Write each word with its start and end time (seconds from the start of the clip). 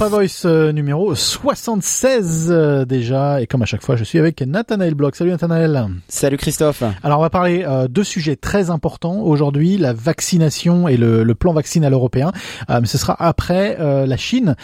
Europa 0.00 0.16
Voice 0.16 0.42
euh, 0.44 0.70
numéro 0.70 1.12
76 1.12 2.50
euh, 2.50 2.84
déjà. 2.84 3.42
Et 3.42 3.48
comme 3.48 3.62
à 3.62 3.64
chaque 3.64 3.82
fois, 3.82 3.96
je 3.96 4.04
suis 4.04 4.20
avec 4.20 4.42
Nathanaël 4.42 4.94
Bloch. 4.94 5.16
Salut 5.16 5.32
Nathanaël. 5.32 5.88
Salut 6.06 6.36
Christophe. 6.36 6.84
Alors 7.02 7.18
on 7.18 7.22
va 7.22 7.30
parler 7.30 7.64
euh, 7.66 7.88
deux 7.88 8.04
sujets 8.04 8.36
très 8.36 8.70
importants 8.70 9.22
aujourd'hui, 9.22 9.76
la 9.76 9.92
vaccination 9.92 10.86
et 10.86 10.96
le, 10.96 11.24
le 11.24 11.34
plan 11.34 11.52
vaccinal 11.52 11.92
européen. 11.92 12.30
mais 12.68 12.86
ce 12.86 12.96
sera 12.96 13.16
après 13.18 13.76
la 13.78 14.16
Chine, 14.16 14.54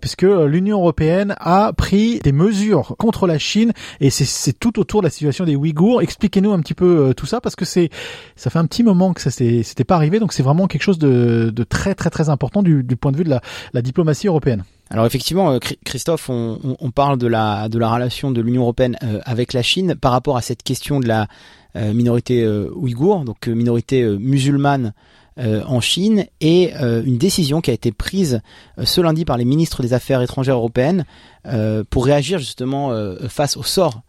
puisque 0.00 0.22
l'Union 0.22 0.78
européenne 0.78 1.36
a 1.38 1.72
pris 1.72 2.18
des 2.20 2.32
mesures 2.32 2.96
contre 2.98 3.28
la 3.28 3.38
Chine 3.38 3.72
et 4.00 4.10
c'est 4.10 4.52
tout 4.58 4.80
autour 4.80 5.02
de 5.02 5.06
la 5.06 5.10
situation 5.10 5.44
des 5.44 5.54
Ouïghours. 5.54 6.02
Expliquez-nous 6.02 6.52
un 6.52 6.60
petit 6.60 6.74
peu 6.74 7.14
tout 7.16 7.26
ça, 7.26 7.40
parce 7.40 7.54
que 7.54 7.64
c'est 7.64 7.90
ça 8.34 8.50
fait 8.50 8.58
un 8.58 8.66
petit 8.66 8.82
moment 8.82 9.12
que 9.12 9.20
ça 9.20 9.30
s'était 9.30 9.84
pas 9.84 9.94
arrivé, 9.94 10.18
donc 10.18 10.32
c'est 10.32 10.42
vraiment 10.42 10.66
quelque 10.66 10.82
chose 10.82 10.98
de, 10.98 11.52
de, 11.54 11.64
très 11.64 11.94
très 11.94 12.10
très 12.10 12.30
important 12.30 12.62
du, 12.62 12.82
du 12.82 12.96
point 12.96 13.12
de 13.12 13.16
vue 13.16 13.24
de 13.24 13.30
la, 13.30 13.40
la 13.74 13.82
diplomatie 13.82 14.26
européenne. 14.26 14.64
Alors 14.92 15.06
effectivement, 15.06 15.52
euh, 15.52 15.58
Christophe, 15.86 16.28
on, 16.28 16.90
parle 16.94 17.16
de 17.16 17.26
la, 17.26 17.70
de 17.70 17.78
la 17.78 17.90
relation 17.90 18.30
de 18.30 18.42
l'Union 18.42 18.62
européenne 18.62 18.98
euh, 19.02 19.20
avec 19.24 19.54
la 19.54 19.62
Chine 19.62 19.94
par 19.94 20.12
rapport 20.12 20.36
à 20.36 20.42
cette 20.42 20.62
question 20.62 21.00
de 21.00 21.08
la 21.08 21.28
euh, 21.76 21.94
minorité 21.94 22.46
ouïghour, 22.46 23.24
donc 23.24 23.46
minorité 23.46 24.04
musulmane 24.04 24.92
en 25.38 25.80
Chine, 25.80 26.26
et 26.42 26.74
une 26.74 27.16
décision 27.16 27.62
qui 27.62 27.70
a 27.70 27.72
été 27.72 27.90
prise 27.90 28.42
ce 28.84 29.00
lundi 29.00 29.24
par 29.24 29.38
les 29.38 29.46
ministres 29.46 29.80
des 29.80 29.94
Affaires 29.94 30.20
étrangères 30.20 30.56
européennes 30.56 31.06
pour 31.88 32.04
réagir 32.04 32.38
justement 32.38 32.94
face 33.30 33.56
au 33.56 33.62
sort 33.62 34.02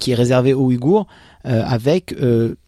qui 0.00 0.10
est 0.10 0.16
réservé 0.16 0.54
aux 0.54 0.64
Ouïghours 0.64 1.06
avec 1.44 2.12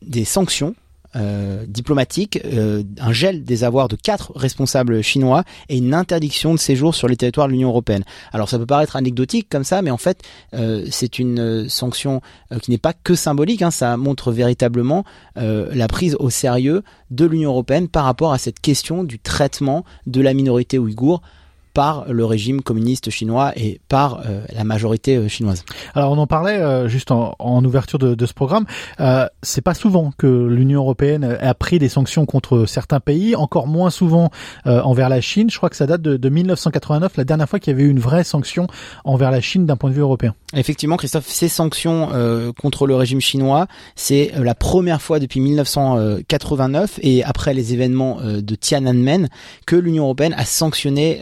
des 0.03 0.25
sanctions 0.25 0.77
euh, 1.17 1.65
diplomatique, 1.67 2.39
euh, 2.45 2.85
un 3.01 3.13
gel 3.13 3.43
des 3.43 3.65
avoirs 3.65 3.89
de 3.89 3.97
quatre 3.97 4.33
responsables 4.37 5.03
chinois 5.03 5.43
et 5.69 5.79
une 5.79 5.93
interdiction 5.93 6.55
de 6.55 6.59
séjour 6.59 6.95
sur 6.95 7.09
les 7.09 7.17
territoires 7.17 7.49
de 7.49 7.53
l'Union 7.53 7.71
européenne. 7.71 8.05
Alors 8.33 8.49
ça 8.49 8.59
peut 8.59 8.67
paraître 8.67 8.95
anecdotique 8.95 9.49
comme 9.51 9.65
ça, 9.65 9.83
mais 9.83 9.91
en 9.91 9.97
fait 9.97 10.23
euh, 10.55 10.87
c'est 10.91 11.19
une 11.19 11.69
sanction 11.69 12.21
qui 12.63 12.71
n'est 12.71 12.79
pas 12.79 12.93
que 12.93 13.17
symbolique, 13.17 13.63
hein, 13.63 13.73
ça 13.73 13.97
montre 13.97 14.31
véritablement 14.31 15.05
la 15.37 15.89
prise 15.89 16.17
au 16.21 16.31
sérieux 16.31 16.83
de 17.11 17.25
l'Union 17.25 17.51
européenne 17.51 17.89
par 17.89 18.05
rapport 18.05 18.33
à 18.33 18.39
cette 18.39 18.61
question 18.61 19.03
du 19.03 19.19
traitement 19.19 19.85
de 20.07 20.21
la 20.21 20.35
minorité 20.35 20.79
ouïghour 20.79 21.23
par 21.75 22.07
le 22.11 22.25
régime 22.25 22.63
communiste 22.63 23.11
chinois 23.11 23.53
et 23.57 23.81
par 23.89 24.23
euh, 24.27 24.43
la 24.55 24.65
majorité 24.65 25.17
euh, 25.17 25.29
chinoise. 25.29 25.65
Alors 25.95 26.13
on 26.13 26.19
en 26.19 26.27
parlait 26.27 26.59
euh, 26.59 26.89
juste 26.89 27.11
en, 27.11 27.35
en, 27.39 27.65
ouverture 27.65 27.99
de, 27.99 28.15
de 28.15 28.27
ce 28.27 28.35
programme. 28.35 28.65
Euh, 29.01 29.27
c'est 29.43 29.61
pas 29.61 29.75
souvent 29.75 30.13
que 30.17 30.27
l'Union 30.27 30.81
européenne 30.81 31.39
a 31.41 31.55
pris 31.55 31.79
des 31.79 31.89
sanctions 31.89 32.27
contre 32.27 32.67
certains 32.67 33.01
pays, 33.01 33.37
encore 33.37 33.67
moins 33.67 33.91
souvent 33.91 34.31
envers 34.65 35.09
la 35.09 35.21
Chine. 35.21 35.51
Je 35.51 35.57
crois 35.57 35.71
que 35.71 35.77
ça 35.77 35.87
date 35.87 36.03
de, 36.03 36.17
de 36.17 36.29
1989, 36.29 37.17
la 37.17 37.25
dernière 37.25 37.49
fois 37.49 37.59
qu'il 37.59 37.73
y 37.73 37.75
avait 37.75 37.85
eu 37.85 37.91
une 37.91 37.99
vraie 37.99 38.25
sanction 38.25 38.67
envers 39.05 39.31
la 39.31 39.41
Chine 39.41 39.67
d'un 39.67 39.77
point 39.77 39.91
de 39.91 39.95
vue 39.95 40.01
européen. 40.01 40.35
Effectivement, 40.55 40.97
Christophe, 40.97 41.27
ces 41.27 41.49
sanctions 41.49 42.09
contre 42.61 42.87
le 42.87 42.95
régime 42.95 43.21
chinois, 43.21 43.67
c'est 43.95 44.33
la 44.37 44.55
première 44.55 45.01
fois 45.01 45.19
depuis 45.19 45.41
1989 45.41 46.99
et 47.03 47.25
après 47.25 47.55
les 47.55 47.73
événements 47.73 48.21
de 48.21 48.55
Tiananmen 48.55 49.29
que 49.67 49.77
l'Union 49.77 50.05
européenne 50.05 50.35
a 50.37 50.45
sanctionné 50.45 51.21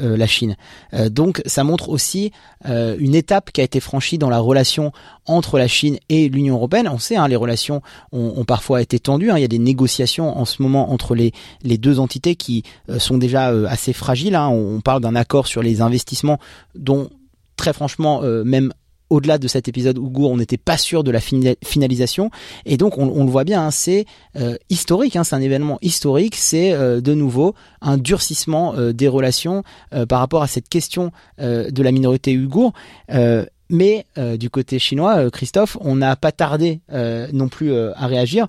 euh, 0.00 0.16
la 0.16 0.26
Chine. 0.26 0.56
Euh, 0.94 1.08
donc 1.08 1.42
ça 1.46 1.64
montre 1.64 1.88
aussi 1.88 2.32
euh, 2.66 2.96
une 2.98 3.14
étape 3.14 3.52
qui 3.52 3.60
a 3.60 3.64
été 3.64 3.80
franchie 3.80 4.18
dans 4.18 4.30
la 4.30 4.38
relation 4.38 4.92
entre 5.26 5.58
la 5.58 5.68
Chine 5.68 5.98
et 6.08 6.28
l'Union 6.28 6.56
européenne. 6.56 6.88
On 6.88 6.98
sait, 6.98 7.16
hein, 7.16 7.28
les 7.28 7.36
relations 7.36 7.82
ont, 8.12 8.44
parfois 8.44 8.82
été 8.82 8.98
tendues. 8.98 9.30
Hein. 9.30 9.38
Il 9.38 9.42
y 9.42 9.44
a 9.44 9.48
des 9.48 9.58
négociations 9.58 10.38
en 10.38 10.44
ce 10.44 10.62
moment 10.62 10.92
entre 10.92 11.14
les, 11.14 11.32
deux 11.62 12.00
entités 12.00 12.34
qui 12.34 12.64
sont 12.98 13.18
déjà 13.18 13.46
assez 13.68 13.92
fragiles. 13.92 14.34
Hein. 14.34 14.48
On 14.48 14.80
parle 14.80 15.00
d'un 15.00 15.14
accord 15.14 15.46
sur 15.46 15.62
les 15.62 15.80
investissements 15.82 16.38
dont 16.74 17.10
très 17.56 17.72
franchement, 17.72 18.22
même 18.44 18.72
au-delà 19.10 19.38
de 19.38 19.48
cet 19.48 19.68
épisode 19.68 19.98
Ougour, 19.98 20.30
on 20.30 20.36
n'était 20.36 20.56
pas 20.56 20.76
sûr 20.76 21.04
de 21.04 21.10
la 21.10 21.20
finalisation. 21.20 22.30
Et 22.64 22.76
donc, 22.76 22.96
on, 22.96 23.24
le 23.24 23.30
voit 23.30 23.44
bien, 23.44 23.66
hein, 23.66 23.70
c'est 23.70 24.06
euh, 24.36 24.56
historique, 24.70 25.16
hein, 25.16 25.24
c'est 25.24 25.34
un 25.34 25.40
événement 25.40 25.78
historique, 25.82 26.36
c'est 26.36 26.72
euh, 26.72 27.00
de 27.00 27.12
nouveau 27.12 27.54
un 27.82 27.98
durcissement 27.98 28.74
euh, 28.76 28.92
des 28.92 29.08
relations 29.08 29.64
par 30.08 30.20
rapport 30.20 30.42
à 30.42 30.46
cette 30.46 30.68
question 30.68 31.10
de 31.38 31.82
la 31.82 31.92
minorité 31.92 32.36
ouïghour. 32.36 32.72
mais 33.68 34.06
du 34.38 34.50
côté 34.50 34.78
chinois, 34.78 35.30
Christophe, 35.30 35.76
on 35.80 35.96
n'a 35.96 36.14
pas 36.16 36.32
tardé 36.32 36.80
non 37.32 37.48
plus 37.48 37.74
à 37.74 38.06
réagir 38.06 38.46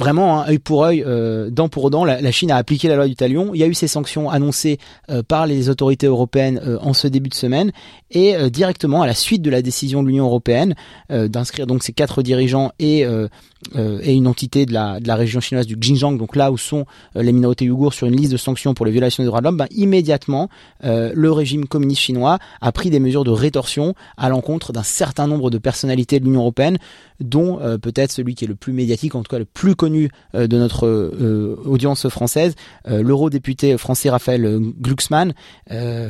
vraiment 0.00 0.40
un 0.40 0.48
œil 0.48 0.58
pour 0.58 0.84
œil, 0.84 1.04
euh, 1.06 1.50
dent 1.50 1.68
pour 1.68 1.90
dent, 1.90 2.04
la, 2.04 2.30
Chine 2.32 2.50
a 2.50 2.56
appliqué 2.56 2.88
la 2.88 2.96
loi 2.96 3.06
du 3.06 3.14
talion. 3.14 3.52
Il 3.54 3.60
y 3.60 3.62
a 3.62 3.66
eu 3.66 3.74
ces 3.74 3.86
sanctions 3.86 4.30
annoncées 4.30 4.78
euh, 5.10 5.22
par 5.22 5.46
les 5.46 5.68
autorités 5.68 6.06
européennes 6.06 6.60
euh, 6.66 6.78
en 6.80 6.94
ce 6.94 7.06
début 7.06 7.28
de 7.28 7.34
semaine 7.34 7.70
et 8.10 8.34
directement 8.50 9.02
à 9.02 9.06
la 9.06 9.14
suite 9.14 9.42
de 9.42 9.50
la 9.50 9.62
décision 9.62 10.02
de 10.02 10.08
l'Union 10.08 10.24
européenne 10.24 10.74
d'inscrire 11.10 11.68
donc 11.68 11.84
ces 11.84 11.92
quatre 11.92 12.22
dirigeants 12.22 12.72
et 12.80 13.06
et 13.74 14.14
une 14.14 14.26
entité 14.26 14.66
de 14.66 14.72
la, 14.72 15.00
de 15.00 15.10
région 15.10 15.40
chinoise 15.40 15.66
du 15.66 15.76
Xinjiang, 15.76 16.16
donc 16.16 16.34
là 16.34 16.50
où 16.50 16.56
sont 16.56 16.86
les 17.14 17.32
minorités 17.32 17.68
ouïghours 17.68 17.92
sur 17.92 18.06
une 18.06 18.16
liste 18.16 18.32
de 18.32 18.36
sanctions 18.36 18.72
pour 18.72 18.86
les 18.86 18.92
violations 18.92 19.22
des 19.22 19.26
droits 19.26 19.40
de 19.40 19.44
l'homme, 19.44 19.58
ben, 19.58 19.66
immédiatement 19.70 20.48
le 20.82 21.30
régime 21.30 21.66
communiste 21.66 22.00
chinois 22.00 22.38
a 22.60 22.72
pris 22.72 22.90
des 22.90 23.00
mesures 23.00 23.24
de 23.24 23.30
rétorsion 23.30 23.94
à 24.16 24.28
l'encontre 24.30 24.72
d'un 24.72 24.82
certain 24.82 25.26
nombre 25.26 25.50
de 25.50 25.58
personnalités 25.58 26.20
de 26.20 26.24
l'Union 26.24 26.40
européenne, 26.40 26.78
dont 27.20 27.58
peut-être 27.82 28.12
celui 28.12 28.34
qui 28.34 28.44
est 28.44 28.48
le 28.48 28.54
plus 28.54 28.72
médiatique, 28.72 29.14
en 29.14 29.22
tout 29.22 29.30
cas 29.30 29.38
le 29.38 29.44
plus 29.44 29.74
connu 29.74 30.10
euh, 30.34 30.46
de 30.46 30.58
notre 30.58 30.86
euh, 30.86 31.60
audience 31.64 32.08
française, 32.08 32.54
euh, 32.88 33.02
l'eurodéputé 33.02 33.76
français 33.78 34.10
Raphaël 34.10 34.58
Glucksmann, 34.80 35.32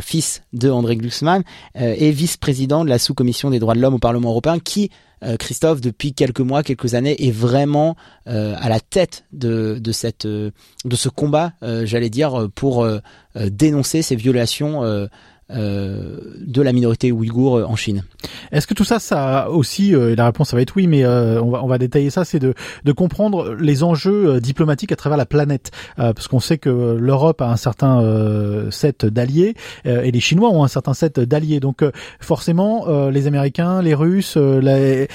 fils 0.01 0.43
de 0.53 0.71
André 0.71 0.97
Glucksmann, 0.97 1.43
et 1.75 2.11
vice-président 2.11 2.85
de 2.85 2.91
la 2.91 2.99
sous-commission 2.99 3.51
des 3.51 3.59
droits 3.59 3.75
de 3.75 3.81
l'homme 3.81 3.95
au 3.95 3.99
Parlement 3.99 4.31
européen, 4.31 4.59
qui 4.59 4.91
Christophe, 5.39 5.81
depuis 5.81 6.15
quelques 6.15 6.41
mois, 6.41 6.63
quelques 6.63 6.95
années, 6.95 7.27
est 7.27 7.31
vraiment 7.31 7.97
à 8.27 8.69
la 8.69 8.81
tête 8.81 9.25
de, 9.33 9.79
de, 9.79 9.93
cette, 9.93 10.27
de 10.27 10.53
ce 10.85 11.09
combat, 11.09 11.53
j'allais 11.85 12.11
dire, 12.11 12.49
pour 12.55 12.87
dénoncer 13.35 14.03
ces 14.03 14.17
violations 14.17 14.85
euh, 14.85 15.07
de 15.55 16.63
la 16.63 16.73
minorité 16.73 17.13
ouïghour 17.13 17.57
euh, 17.57 17.65
en 17.65 17.77
Chine. 17.77 18.05
Est-ce 18.53 18.67
que 18.67 18.75
tout 18.75 18.85
ça, 18.85 18.99
ça 18.99 19.51
aussi, 19.51 19.95
euh, 19.95 20.15
la 20.17 20.27
réponse 20.27 20.51
ça 20.51 20.57
va 20.57 20.63
être 20.63 20.75
oui, 20.77 20.87
mais 20.87 21.07
on, 21.07 21.51
va, 21.51 21.63
on 21.63 21.67
va 21.67 21.79
détailler 21.79 22.11
ça, 22.11 22.25
c'est 22.25 22.39
de, 22.39 22.55
de 22.85 22.93
comprendre 22.93 23.55
les 23.55 23.83
enjeux 23.83 24.41
diplomatiques 24.41 24.93
à 24.93 24.97
travers 24.97 25.17
la 25.17 25.27
planète, 25.27 25.71
parce 25.97 26.29
qu'on 26.29 26.41
sait 26.41 26.59
que 26.59 26.97
l'Europe 26.99 27.41
a 27.41 27.51
un 27.51 27.57
certain 27.57 28.71
set 28.71 29.07
d'alliés 29.07 29.55
et 29.85 30.11
les 30.11 30.21
Chinois 30.21 30.51
ont 30.51 30.65
un 30.65 30.69
certain 30.69 30.95
set 30.95 31.21
d'alliés. 31.21 31.61
Donc 31.61 31.85
forcément, 32.21 33.09
les 33.11 33.27
Américains, 33.27 33.83
les 33.83 33.95
Russes, 33.95 34.37
les, 34.37 35.09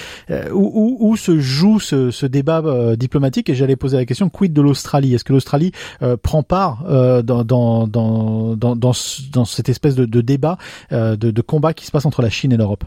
où, 0.54 0.98
où, 1.00 1.18
se 1.18 1.40
joue 1.40 1.80
ce, 1.80 2.12
ce 2.12 2.26
débat 2.26 2.96
diplomatique? 2.96 3.50
Et 3.50 3.56
j'allais 3.56 3.76
poser 3.76 3.98
la 3.98 4.06
question 4.06 4.30
quid 4.30 4.54
de 4.54 4.62
l'Australie? 4.62 5.14
Est-ce 5.14 5.24
que 5.24 5.34
l'Australie 5.34 5.72
prend 6.22 6.44
part 6.44 6.84
dans, 7.24 7.44
dans, 7.44 7.88
dans, 7.88 8.56
dans, 8.56 8.76
dans, 8.76 9.46
cette 9.46 9.70
espèce 9.70 9.96
de, 9.96 10.06
de 10.06 10.22
débat, 10.26 10.58
euh, 10.92 11.16
de, 11.16 11.42
combat 11.42 11.74
qui 11.74 11.86
se 11.86 11.92
passe 11.92 12.06
entre 12.06 12.22
la 12.22 12.30
Chine 12.30 12.52
et 12.52 12.58
l'Europe 12.58 12.84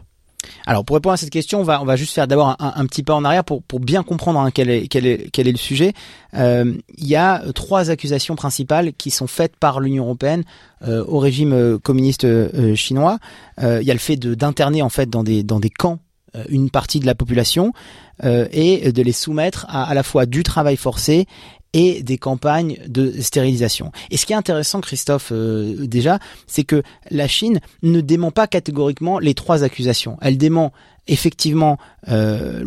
alors 0.66 0.84
pour 0.84 0.94
répondre 0.94 1.14
à 1.14 1.16
cette 1.16 1.30
question, 1.30 1.60
on 1.60 1.64
va 1.64 1.82
on 1.82 1.84
va 1.84 1.96
juste 1.96 2.14
faire 2.14 2.28
d'abord 2.28 2.56
un, 2.60 2.86
petit 2.86 3.02
pas 3.02 3.14
en 3.14 3.24
arrière 3.24 3.44
pour 3.44 3.62
pour 3.62 3.80
bien 3.80 4.04
comprendre 4.04 4.38
hein, 4.38 4.50
quel 4.52 4.70
est 4.70 4.86
quel 4.86 5.04
est 5.04 5.28
quel 5.32 5.48
est 5.48 5.52
le 5.52 5.58
sujet. 5.58 5.92
Euh, 6.34 6.74
il 6.96 7.08
y 7.08 7.16
a 7.16 7.42
trois 7.54 7.90
accusations 7.90 8.36
principales 8.36 8.92
qui 8.94 9.10
sont 9.10 9.26
faites 9.26 9.56
par 9.56 9.80
l'Union 9.80 10.04
européenne 10.04 10.44
euh, 10.86 11.04
au 11.06 11.18
régime 11.18 11.78
communiste 11.80 12.24
chinois. 12.76 13.18
il 13.60 13.82
y 13.82 13.90
a 13.90 13.94
le 13.94 13.98
fait 13.98 14.16
d'interner 14.16 14.80
en 14.80 14.88
fait 14.88 15.10
dans 15.10 15.24
des 15.24 15.42
dans 15.42 15.58
des 15.58 15.70
camps 15.70 15.98
une 16.48 16.70
partie 16.70 17.00
de 17.00 17.06
la 17.06 17.16
population 17.16 17.72
et 18.22 18.92
de 18.92 19.02
les 19.02 19.12
soumettre 19.12 19.66
à 19.68 19.90
à 19.90 19.94
la 19.94 20.04
fois 20.04 20.24
du 20.24 20.44
travail 20.44 20.76
forcé 20.76 21.26
et 21.72 22.02
des 22.02 22.18
campagnes 22.18 22.78
de 22.86 23.20
stérilisation. 23.20 23.92
Et 24.10 24.16
ce 24.16 24.26
qui 24.26 24.32
est 24.32 24.36
intéressant, 24.36 24.80
Christophe, 24.80 25.30
euh, 25.32 25.86
déjà, 25.86 26.18
c'est 26.46 26.64
que 26.64 26.82
la 27.10 27.28
Chine 27.28 27.60
ne 27.82 28.00
dément 28.00 28.30
pas 28.30 28.46
catégoriquement 28.46 29.18
les 29.18 29.34
trois 29.34 29.64
accusations. 29.64 30.16
Elle 30.22 30.38
dément 30.38 30.72
effectivement 31.08 31.78
euh, 32.08 32.62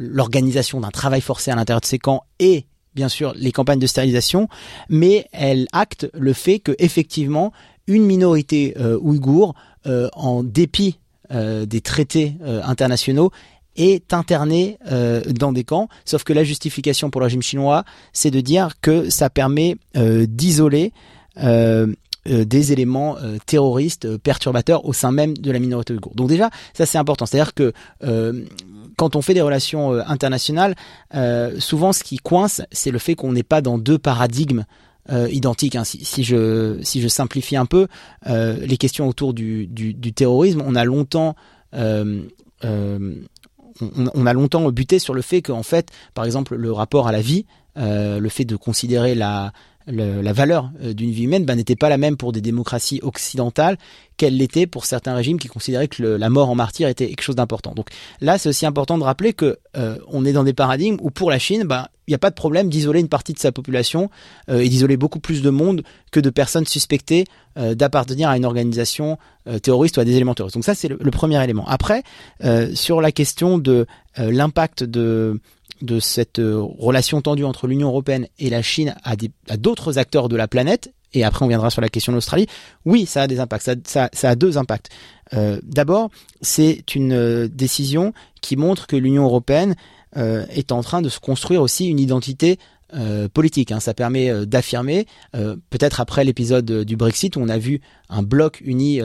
l'organisation 0.00 0.80
d'un 0.80 0.90
travail 0.90 1.20
forcé 1.20 1.50
à 1.50 1.54
l'intérieur 1.54 1.80
de 1.80 1.86
ces 1.86 1.98
camps 1.98 2.24
et 2.38 2.66
bien 2.94 3.08
sûr 3.08 3.32
les 3.36 3.52
campagnes 3.52 3.78
de 3.78 3.86
stérilisation, 3.86 4.48
mais 4.88 5.26
elle 5.32 5.66
acte 5.72 6.10
le 6.14 6.32
fait 6.32 6.58
que 6.58 6.72
effectivement 6.78 7.52
une 7.86 8.04
minorité 8.04 8.74
euh, 8.78 8.98
ouïghour, 9.00 9.54
euh, 9.86 10.08
en 10.14 10.42
dépit 10.42 10.98
des 11.30 11.80
traités 11.80 12.34
internationaux, 12.44 13.30
est 13.76 14.12
interné 14.12 14.78
euh, 14.90 15.22
dans 15.24 15.52
des 15.52 15.64
camps. 15.64 15.88
Sauf 16.04 16.24
que 16.24 16.32
la 16.32 16.44
justification 16.44 17.10
pour 17.10 17.20
le 17.20 17.26
régime 17.26 17.42
chinois, 17.42 17.84
c'est 18.12 18.30
de 18.30 18.40
dire 18.40 18.80
que 18.80 19.10
ça 19.10 19.30
permet 19.30 19.76
euh, 19.96 20.26
d'isoler 20.28 20.92
euh, 21.42 21.86
des 22.24 22.72
éléments 22.72 23.16
terroristes 23.46 24.16
perturbateurs 24.18 24.84
au 24.84 24.92
sein 24.92 25.10
même 25.10 25.36
de 25.36 25.50
la 25.50 25.58
minorité 25.58 25.92
ouïghour. 25.92 26.14
Donc 26.14 26.28
déjà, 26.28 26.50
ça 26.72 26.86
c'est 26.86 26.96
important. 26.96 27.26
C'est-à-dire 27.26 27.52
que 27.52 27.72
quand 28.96 29.16
on 29.16 29.22
fait 29.22 29.34
des 29.34 29.40
relations 29.40 29.94
internationales, 29.94 30.76
souvent 31.58 31.92
ce 31.92 32.04
qui 32.04 32.18
coince, 32.18 32.62
c'est 32.70 32.92
le 32.92 33.00
fait 33.00 33.16
qu'on 33.16 33.32
n'est 33.32 33.42
pas 33.42 33.60
dans 33.60 33.76
deux 33.76 33.98
paradigmes 33.98 34.66
identiques. 35.10 35.74
Hein. 35.74 35.82
Si, 35.82 36.22
je 36.22 36.78
si 36.82 37.02
je 37.02 37.08
simplifie 37.08 37.56
un 37.56 37.66
peu 37.66 37.88
les 38.24 38.76
questions 38.76 39.08
autour 39.08 39.34
du, 39.34 39.66
du, 39.66 40.12
terrorisme, 40.12 40.62
on 40.64 40.76
a 40.76 40.84
longtemps 40.84 41.34
on, 43.80 44.26
a 44.26 44.32
longtemps 44.32 44.70
buté 44.70 44.98
sur 44.98 45.14
le 45.14 45.22
fait 45.22 45.42
qu'en 45.42 45.62
fait, 45.62 45.88
par 46.14 46.24
exemple, 46.24 46.54
le 46.56 46.72
rapport 46.72 47.08
à 47.08 47.12
la 47.12 47.20
vie, 47.20 47.46
le 47.76 48.28
fait 48.28 48.44
de 48.44 48.56
considérer 48.56 49.14
la 49.14 49.52
la 49.86 50.32
valeur 50.32 50.70
euh, 50.82 50.92
d'une 50.92 51.10
vie 51.10 51.24
humaine 51.24 51.44
bah, 51.44 51.54
n'était 51.54 51.76
pas 51.76 51.88
la 51.88 51.98
même 51.98 52.16
pour 52.16 52.32
des 52.32 52.40
démocraties 52.40 53.00
occidentales 53.02 53.76
qu'elle 54.16 54.36
l'était 54.36 54.66
pour 54.66 54.84
certains 54.84 55.14
régimes 55.14 55.38
qui 55.38 55.48
considéraient 55.48 55.88
que 55.88 56.02
la 56.02 56.30
mort 56.30 56.50
en 56.50 56.54
martyr 56.54 56.88
était 56.88 57.08
quelque 57.08 57.22
chose 57.22 57.36
d'important. 57.36 57.72
Donc 57.72 57.88
là, 58.20 58.38
c'est 58.38 58.48
aussi 58.48 58.66
important 58.66 58.98
de 58.98 59.04
rappeler 59.04 59.32
que 59.32 59.58
euh, 59.76 59.96
on 60.08 60.24
est 60.24 60.32
dans 60.32 60.44
des 60.44 60.52
paradigmes 60.52 60.98
où 61.00 61.10
pour 61.10 61.30
la 61.30 61.38
Chine, 61.38 61.64
bah, 61.64 61.88
il 62.06 62.10
n'y 62.10 62.14
a 62.14 62.18
pas 62.18 62.30
de 62.30 62.34
problème 62.34 62.68
d'isoler 62.68 63.00
une 63.00 63.08
partie 63.08 63.32
de 63.32 63.38
sa 63.38 63.52
population 63.52 64.10
euh, 64.48 64.60
et 64.60 64.68
d'isoler 64.68 64.96
beaucoup 64.96 65.20
plus 65.20 65.42
de 65.42 65.50
monde 65.50 65.82
que 66.10 66.20
de 66.20 66.30
personnes 66.30 66.66
suspectées 66.66 67.24
d'appartenir 67.54 68.30
à 68.30 68.38
une 68.38 68.46
organisation 68.46 69.18
terroriste 69.60 69.98
ou 69.98 70.00
à 70.00 70.06
des 70.06 70.16
éléments 70.16 70.34
terroristes. 70.34 70.56
Donc 70.56 70.64
ça, 70.64 70.74
c'est 70.74 70.88
le, 70.88 70.96
le, 70.98 71.10
premier 71.10 71.42
élément. 71.44 71.66
Après, 71.68 72.02
sur 72.72 73.02
la 73.02 73.12
question 73.12 73.58
de 73.58 73.84
l'impact 74.16 74.84
de 74.84 75.38
de 75.82 76.00
cette 76.00 76.38
euh, 76.38 76.60
relation 76.60 77.20
tendue 77.20 77.44
entre 77.44 77.66
l'Union 77.66 77.88
européenne 77.88 78.26
et 78.38 78.50
la 78.50 78.62
Chine 78.62 78.94
à 79.04 79.56
d'autres 79.56 79.98
acteurs 79.98 80.28
de 80.28 80.36
la 80.36 80.48
planète, 80.48 80.92
et 81.12 81.24
après 81.24 81.44
on 81.44 81.48
viendra 81.48 81.70
sur 81.70 81.82
la 81.82 81.88
question 81.88 82.12
de 82.12 82.16
l'Australie, 82.16 82.46
oui, 82.86 83.04
ça 83.06 83.22
a 83.22 83.26
des 83.26 83.40
impacts, 83.40 83.70
ça, 83.84 84.08
a 84.22 84.34
deux 84.34 84.56
impacts. 84.56 84.88
Euh, 85.34 85.60
D'abord, 85.62 86.10
c'est 86.40 86.94
une 86.94 87.12
euh, 87.12 87.48
décision 87.48 88.12
qui 88.40 88.56
montre 88.56 88.86
que 88.86 88.96
l'Union 88.96 89.24
européenne 89.24 89.74
est 90.14 90.72
en 90.72 90.82
train 90.82 91.00
de 91.00 91.08
se 91.08 91.18
construire 91.18 91.62
aussi 91.62 91.86
une 91.86 91.98
identité 91.98 92.58
politique. 93.32 93.72
Hein. 93.72 93.80
Ça 93.80 93.94
permet 93.94 94.44
d'affirmer, 94.44 95.06
peut-être 95.32 96.02
après 96.02 96.22
l'épisode 96.22 96.84
du 96.84 96.96
Brexit 96.98 97.36
où 97.36 97.40
on 97.40 97.48
a 97.48 97.56
vu 97.56 97.80
un 98.10 98.22
bloc 98.22 98.60
uni 98.62 99.00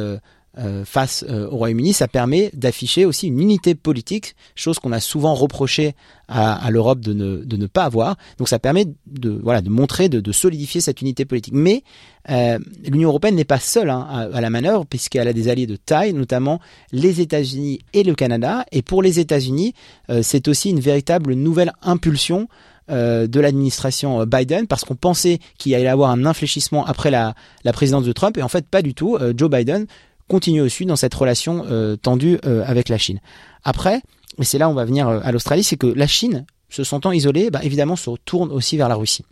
euh, 0.59 0.85
face 0.85 1.23
euh, 1.29 1.47
au 1.49 1.57
Royaume-Uni, 1.57 1.93
ça 1.93 2.07
permet 2.07 2.49
d'afficher 2.53 3.05
aussi 3.05 3.27
une 3.27 3.39
unité 3.39 3.75
politique, 3.75 4.35
chose 4.55 4.79
qu'on 4.79 4.91
a 4.91 4.99
souvent 4.99 5.35
reproché 5.35 5.93
à, 6.27 6.69
l'Europe 6.71 6.99
de 6.99 7.13
ne, 7.13 7.37
de 7.37 7.57
ne 7.57 7.67
pas 7.67 7.83
avoir. 7.83 8.17
Donc 8.37 8.49
ça 8.49 8.57
permet 8.59 8.85
de 9.05 9.39
voilà 9.41 9.61
de 9.61 9.69
montrer, 9.69 10.09
de, 10.09 10.19
de 10.19 10.31
solidifier 10.31 10.81
cette 10.81 10.99
unité 11.01 11.25
politique. 11.25 11.53
Mais 11.53 11.83
euh, 12.29 12.57
l'Union 12.85 13.09
européenne 13.09 13.35
n'est 13.35 13.45
pas 13.45 13.59
seule 13.59 13.89
hein, 13.89 14.29
à, 14.33 14.41
la 14.41 14.49
manœuvre 14.49 14.85
puisqu'elle 14.85 15.27
a 15.27 15.33
des 15.33 15.47
alliés 15.47 15.67
de 15.67 15.75
taille, 15.75 16.11
notamment 16.13 16.59
les 16.91 17.21
États-Unis 17.21 17.79
et 17.93 18.03
le 18.03 18.15
Canada. 18.15 18.65
Et 18.71 18.81
pour 18.81 19.01
les 19.01 19.19
États-Unis, 19.19 19.73
c'est 20.21 20.47
aussi 20.47 20.71
une 20.71 20.81
véritable 20.81 21.33
nouvelle 21.33 21.71
impulsion 21.81 22.49
de 22.89 23.39
l'administration 23.39 24.25
Biden 24.25 24.67
parce 24.67 24.83
qu'on 24.83 24.95
pensait 24.95 25.39
qu'il 25.57 25.75
allait 25.75 25.87
avoir 25.87 26.09
un 26.09 26.25
infléchissement 26.25 26.85
après 26.85 27.11
la, 27.11 27.35
la 27.63 27.73
présidence 27.73 28.03
de 28.03 28.11
Trump 28.11 28.37
et 28.37 28.41
en 28.41 28.49
fait 28.49 28.67
pas 28.67 28.81
du 28.81 28.93
tout. 28.93 29.17
Joe 29.35 29.49
Biden 29.49 29.87
continue 30.27 30.61
aussi 30.61 30.85
dans 30.85 30.95
cette 30.95 31.13
relation 31.13 31.65
euh, 31.67 31.95
tendue 31.95 32.39
euh, 32.45 32.63
avec 32.65 32.89
la 32.89 32.97
Chine. 32.97 33.19
Après, 33.63 34.01
et 34.39 34.43
c'est 34.43 34.57
là 34.57 34.67
où 34.67 34.71
on 34.71 34.75
va 34.75 34.85
venir 34.85 35.07
euh, 35.07 35.19
à 35.23 35.31
l'Australie, 35.31 35.63
c'est 35.63 35.77
que 35.77 35.87
la 35.87 36.07
Chine, 36.07 36.45
se 36.69 36.83
sentant 36.83 37.11
isolée, 37.11 37.49
bah, 37.49 37.61
évidemment 37.63 37.95
se 37.95 38.11
tourne 38.25 38.51
aussi 38.51 38.77
vers 38.77 38.89
la 38.89 38.95
Russie. 38.95 39.23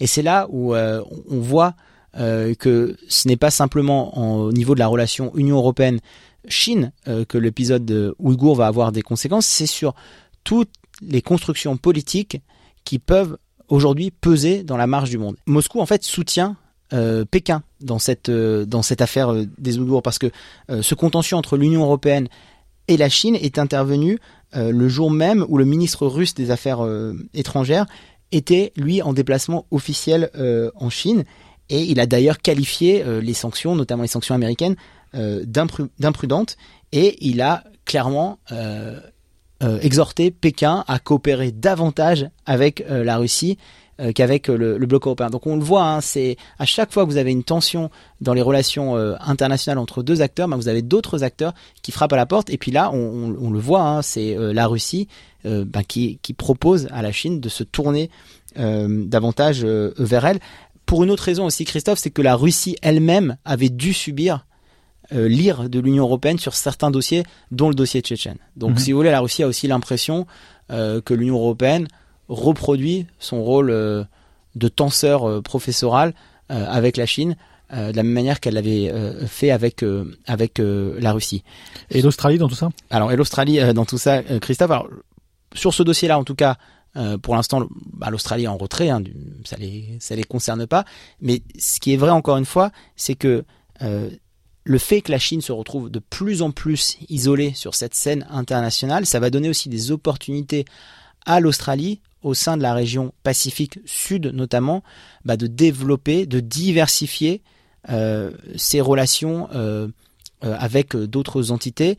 Et 0.00 0.06
c'est 0.06 0.22
là 0.22 0.46
où 0.50 0.76
on 0.76 1.40
voit 1.40 1.74
que 2.14 2.96
ce 3.08 3.28
n'est 3.28 3.36
pas 3.36 3.50
simplement 3.50 4.44
au 4.44 4.52
niveau 4.52 4.74
de 4.74 4.78
la 4.78 4.86
relation 4.86 5.34
Union 5.34 5.56
européenne-Chine 5.56 6.92
que 7.04 7.36
l'épisode 7.36 8.14
ouïghour 8.18 8.54
va 8.54 8.68
avoir 8.68 8.92
des 8.92 9.02
conséquences, 9.02 9.44
c'est 9.44 9.66
sur 9.66 9.94
toutes 10.44 10.70
les 11.02 11.20
constructions 11.20 11.76
politiques 11.76 12.40
qui 12.84 13.00
peuvent 13.00 13.38
aujourd'hui 13.68 14.12
peser 14.12 14.62
dans 14.62 14.76
la 14.76 14.86
marge 14.86 15.10
du 15.10 15.18
monde. 15.18 15.36
Moscou 15.46 15.80
en 15.80 15.86
fait 15.86 16.04
soutient 16.04 16.56
euh, 16.92 17.24
Pékin 17.24 17.64
dans 17.80 17.98
cette 17.98 18.28
euh, 18.28 18.64
dans 18.64 18.80
cette 18.80 19.00
affaire 19.00 19.32
euh, 19.32 19.44
des 19.58 19.76
Ouïghours 19.76 20.02
parce 20.02 20.20
que 20.20 20.30
ce 20.68 20.94
contentieux 20.94 21.36
entre 21.36 21.56
l'Union 21.56 21.82
européenne 21.82 22.28
et 22.86 22.96
la 22.96 23.08
Chine 23.08 23.34
est 23.34 23.58
intervenu 23.58 24.18
le 24.54 24.88
jour 24.88 25.10
même 25.10 25.44
où 25.48 25.58
le 25.58 25.64
ministre 25.64 26.06
russe 26.06 26.34
des 26.34 26.52
Affaires 26.52 26.86
étrangères 27.34 27.86
était 28.30 28.72
lui 28.76 29.02
en 29.02 29.12
déplacement 29.12 29.66
officiel 29.72 30.30
en 30.76 30.88
Chine. 30.88 31.24
Et 31.68 31.82
il 31.82 31.98
a 31.98 32.06
d'ailleurs 32.06 32.38
qualifié 32.38 33.04
les 33.20 33.34
sanctions, 33.34 33.74
notamment 33.74 34.02
les 34.02 34.08
sanctions 34.08 34.36
américaines, 34.36 34.76
d'imprudentes. 35.12 36.56
Et 36.92 37.26
il 37.26 37.42
a 37.42 37.64
clairement 37.84 38.38
exhorté 39.60 40.30
Pékin 40.30 40.84
à 40.86 41.00
coopérer 41.00 41.50
davantage 41.50 42.28
avec 42.46 42.84
la 42.88 43.18
Russie 43.18 43.58
euh, 43.98 44.12
qu'avec 44.12 44.50
euh, 44.50 44.76
le, 44.76 44.86
bloc 44.86 45.06
européen. 45.06 45.30
Donc 45.30 45.46
on 45.46 45.56
le 45.56 45.64
voit, 45.64 45.82
hein, 45.82 46.02
c'est 46.02 46.36
à 46.58 46.66
chaque 46.66 46.92
fois 46.92 47.06
que 47.06 47.10
vous 47.10 47.16
avez 47.16 47.30
une 47.30 47.44
tension 47.44 47.90
dans 48.20 48.34
les 48.34 48.42
relations 48.42 48.94
euh, 48.94 49.14
internationales 49.20 49.78
entre 49.78 50.02
deux 50.02 50.20
acteurs, 50.20 50.48
ben, 50.48 50.56
vous 50.58 50.68
avez 50.68 50.82
d'autres 50.82 51.24
acteurs 51.24 51.54
qui 51.80 51.92
frappent 51.92 52.12
à 52.12 52.16
la 52.16 52.26
porte. 52.26 52.50
Et 52.50 52.58
puis 52.58 52.70
là, 52.70 52.90
on, 52.92 53.50
le 53.50 53.58
voit, 53.58 53.80
hein, 53.80 54.02
c'est 54.02 54.36
la 54.36 54.66
Russie 54.66 55.08
ben, 55.44 55.82
qui, 55.86 56.18
qui, 56.20 56.34
propose 56.34 56.88
à 56.90 57.00
la 57.00 57.10
Chine 57.10 57.40
de 57.40 57.48
se 57.48 57.62
tourner 57.62 58.10
davantage 58.56 59.64
vers 59.64 60.26
elle. 60.26 60.40
Pour 60.84 61.02
une 61.02 61.10
autre 61.10 61.22
raison 61.22 61.46
aussi, 61.46 61.64
Christophe, 61.64 61.98
c'est 61.98 62.10
que 62.10 62.22
la 62.22 62.34
Russie 62.36 62.76
elle-même 62.82 63.36
avait 63.46 63.70
dû 63.70 63.94
subir 63.94 64.46
l'ire 65.10 65.70
de 65.70 65.80
l'Union 65.80 66.04
européenne 66.04 66.38
sur 66.38 66.54
certains 66.54 66.90
dossiers, 66.90 67.22
dont 67.50 67.68
le 67.68 67.74
dossier 67.74 68.02
tchétchène. 68.02 68.38
Donc, 68.56 68.72
mhm. 68.72 68.78
si 68.78 68.92
vous 68.92 68.98
voulez, 68.98 69.10
la 69.10 69.20
Russie 69.20 69.42
a 69.42 69.46
aussi 69.46 69.68
l'impression 69.68 70.26
que 70.68 71.14
l'Union 71.14 71.36
européenne 71.36 71.86
reproduit 72.28 73.06
son 73.18 73.42
rôle 73.42 73.70
euh, 73.70 74.04
de 74.54 74.68
tenseur 74.68 75.28
euh, 75.28 75.42
professoral 75.42 76.14
euh, 76.50 76.66
avec 76.68 76.96
la 76.96 77.06
Chine. 77.06 77.36
de 77.70 77.96
la 77.96 78.02
même 78.04 78.12
manière 78.12 78.38
qu'elle 78.38 78.54
l'avait 78.54 78.92
fait 79.26 79.50
avec 79.50 79.84
avec 80.26 80.60
la 80.60 81.12
Russie. 81.12 81.42
Et 81.90 82.00
l'Australie 82.00 82.38
dans 82.38 82.48
tout 82.48 82.54
ça? 82.54 82.68
Alors 82.90 83.10
et 83.10 83.16
l'Australie 83.16 83.58
dans 83.74 83.84
tout 83.84 83.98
ça, 83.98 84.22
Christophe. 84.40 84.70
Alors 84.70 84.88
sur 85.52 85.74
ce 85.74 85.82
dossier-là, 85.82 86.16
en 86.16 86.22
tout 86.22 86.36
cas, 86.36 86.58
pour 87.22 87.34
l'instant, 87.34 87.66
bah, 87.92 88.08
l'Australie 88.10 88.44
est 88.44 88.48
en 88.48 88.56
retrait, 88.56 88.88
hein, 88.88 89.02
ça 89.44 89.56
les 89.56 89.98
ça 89.98 90.14
les 90.14 90.22
concerne 90.22 90.64
pas. 90.68 90.84
Mais 91.20 91.42
ce 91.58 91.80
qui 91.80 91.92
est 91.92 91.96
vrai 91.96 92.10
encore 92.10 92.36
une 92.36 92.44
fois, 92.44 92.70
c'est 92.94 93.16
que 93.16 93.44
le 93.80 94.78
fait 94.78 95.00
que 95.00 95.10
la 95.10 95.18
Chine 95.18 95.40
se 95.40 95.50
retrouve 95.50 95.90
de 95.90 95.98
plus 95.98 96.42
en 96.42 96.52
plus 96.52 96.98
isolée 97.08 97.52
sur 97.52 97.74
cette 97.74 97.94
scène 97.94 98.24
internationale, 98.30 99.06
ça 99.06 99.18
va 99.18 99.30
donner 99.30 99.48
aussi 99.48 99.68
des 99.68 99.90
opportunités 99.90 100.66
à 101.24 101.40
l'Australie 101.40 102.00
au 102.22 102.34
sein 102.34 102.56
de 102.56 102.62
la 102.62 102.74
région 102.74 103.12
Pacifique 103.22 103.78
Sud 103.84 104.26
notamment, 104.26 104.82
bah, 105.24 105.36
de 105.36 105.46
développer, 105.46 106.26
de 106.26 106.40
diversifier 106.40 107.42
euh, 107.88 108.32
ses 108.56 108.80
relations 108.80 109.48
euh, 109.54 109.88
euh, 110.44 110.56
avec 110.58 110.96
d'autres 110.96 111.50
entités, 111.50 111.98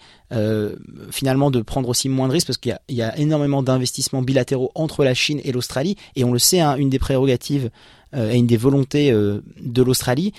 finalement 1.11 1.49
de 1.49 1.61
prendre 1.61 1.89
aussi 1.89 2.09
moins 2.09 2.27
de 2.27 2.33
risques 2.33 2.47
parce 2.47 2.57
qu'il 2.57 2.77
y, 2.89 3.01
a 3.01 3.17
énormément 3.17 3.63
d'investissements 3.63 4.21
bilatéraux 4.21 4.71
entre 4.75 5.03
la 5.03 5.13
Chine 5.13 5.41
et 5.43 5.51
l'Australie. 5.51 5.95
Et 6.15 6.23
on 6.23 6.33
le 6.33 6.39
sait, 6.39 6.59
hein, 6.59 6.75
une 6.75 6.89
des 6.89 6.99
prérogatives 6.99 7.69
et 8.15 8.37
une 8.37 8.47
des 8.47 8.57
volontés 8.57 9.11
de 9.11 9.81
l'Australie, 9.81 10.33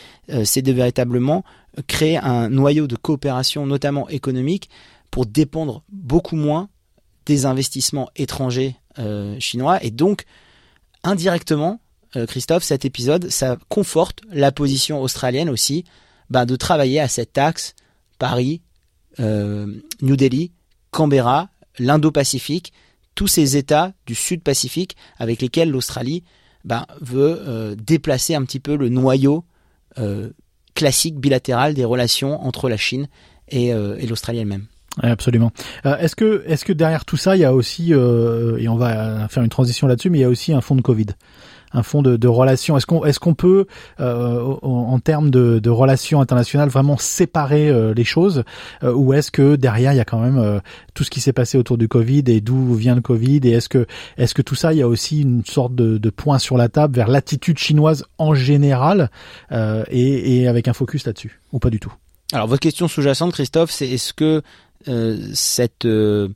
c'est 0.44 0.62
de 0.62 0.72
véritablement 0.72 1.44
créer 1.86 2.16
un 2.18 2.48
noyau 2.48 2.86
de 2.86 2.96
coopération, 2.96 3.66
notamment 3.66 4.08
économique, 4.08 4.70
pour 5.10 5.26
dépendre 5.26 5.82
beaucoup 5.90 6.36
moins 6.36 6.68
des 7.26 7.46
investissements 7.46 8.08
étrangers 8.16 8.76
euh, 8.76 8.87
chinois. 9.38 9.82
Et 9.84 9.90
donc, 9.90 10.24
indirectement, 11.04 11.80
euh, 12.16 12.26
Christophe, 12.26 12.62
cet 12.62 12.84
épisode, 12.84 13.28
ça 13.28 13.58
conforte 13.68 14.20
la 14.30 14.52
position 14.52 15.02
australienne 15.02 15.50
aussi 15.50 15.84
ben, 16.30 16.46
de 16.46 16.56
travailler 16.56 17.00
à 17.00 17.08
cet 17.08 17.36
axe 17.38 17.74
Paris, 18.18 18.62
euh, 19.20 19.66
New 20.00 20.16
Delhi, 20.16 20.52
Canberra, 20.90 21.50
l'Indo-Pacifique, 21.78 22.72
tous 23.14 23.26
ces 23.26 23.56
États 23.56 23.92
du 24.06 24.14
Sud-Pacifique 24.14 24.96
avec 25.18 25.42
lesquels 25.42 25.70
l'Australie 25.70 26.24
ben, 26.64 26.86
veut 27.00 27.76
déplacer 27.76 28.34
un 28.34 28.44
petit 28.44 28.60
peu 28.60 28.76
le 28.76 28.88
noyau 28.88 29.44
classique 30.74 31.18
bilatéral 31.18 31.74
des 31.74 31.84
relations 31.84 32.40
entre 32.44 32.68
la 32.68 32.76
Chine 32.76 33.08
et 33.48 33.72
l'Australie 34.06 34.38
elle-même 34.38 34.66
absolument. 35.02 35.52
Euh, 35.86 35.96
est-ce 35.98 36.16
que 36.16 36.42
est-ce 36.46 36.64
que 36.64 36.72
derrière 36.72 37.04
tout 37.04 37.16
ça, 37.16 37.36
il 37.36 37.40
y 37.40 37.44
a 37.44 37.54
aussi 37.54 37.94
euh, 37.94 38.56
et 38.58 38.68
on 38.68 38.76
va 38.76 39.28
faire 39.28 39.42
une 39.42 39.48
transition 39.48 39.86
là-dessus, 39.86 40.10
mais 40.10 40.18
il 40.18 40.22
y 40.22 40.24
a 40.24 40.28
aussi 40.28 40.52
un 40.52 40.60
fonds 40.60 40.74
de 40.74 40.80
Covid, 40.80 41.06
un 41.72 41.82
fonds 41.82 42.02
de, 42.02 42.16
de 42.16 42.28
relations. 42.28 42.76
Est-ce 42.76 42.86
qu'on 42.86 43.04
est-ce 43.04 43.20
qu'on 43.20 43.34
peut 43.34 43.66
euh, 44.00 44.40
en, 44.62 44.98
termes 44.98 45.30
de, 45.30 45.58
de, 45.58 45.70
relations 45.70 46.20
internationales 46.20 46.68
vraiment 46.68 46.96
séparer 46.96 47.68
euh, 47.68 47.94
les 47.94 48.04
choses, 48.04 48.44
ou 48.82 49.12
est-ce 49.12 49.30
que 49.30 49.56
derrière 49.56 49.92
il 49.92 49.96
y 49.96 50.00
a 50.00 50.04
quand 50.04 50.20
même 50.20 50.60
tout 50.94 51.04
ce 51.04 51.10
qui 51.10 51.20
s'est 51.20 51.32
passé 51.32 51.58
autour 51.58 51.78
du 51.78 51.88
Covid 51.88 52.24
et 52.26 52.40
d'où 52.40 52.74
vient 52.74 52.94
le 52.94 53.00
Covid 53.00 53.40
et 53.44 53.50
est-ce 53.50 53.68
que 53.68 53.86
est-ce 54.16 54.34
que 54.34 54.42
tout 54.42 54.54
ça, 54.54 54.72
il 54.72 54.78
y 54.78 54.82
a 54.82 54.88
aussi 54.88 55.22
une 55.22 55.44
sorte 55.44 55.74
de, 55.74 55.98
de 55.98 56.10
point 56.10 56.38
sur 56.38 56.56
la 56.56 56.68
table 56.68 56.96
vers 56.96 57.08
l'attitude 57.08 57.58
chinoise 57.58 58.04
en 58.18 58.34
général 58.34 59.10
et, 59.52 60.42
et 60.42 60.48
avec 60.48 60.68
un 60.68 60.72
focus 60.72 61.06
là-dessus 61.06 61.40
ou 61.52 61.58
pas 61.58 61.70
du 61.70 61.80
tout? 61.80 61.92
Alors 62.32 62.46
votre 62.46 62.60
question 62.60 62.88
sous-jacente, 62.88 63.32
Christophe, 63.32 63.70
c'est 63.70 63.88
est-ce 63.88 64.12
que 64.12 64.24
euh, 64.24 64.40
cet 65.34 65.84
euh, 65.84 66.28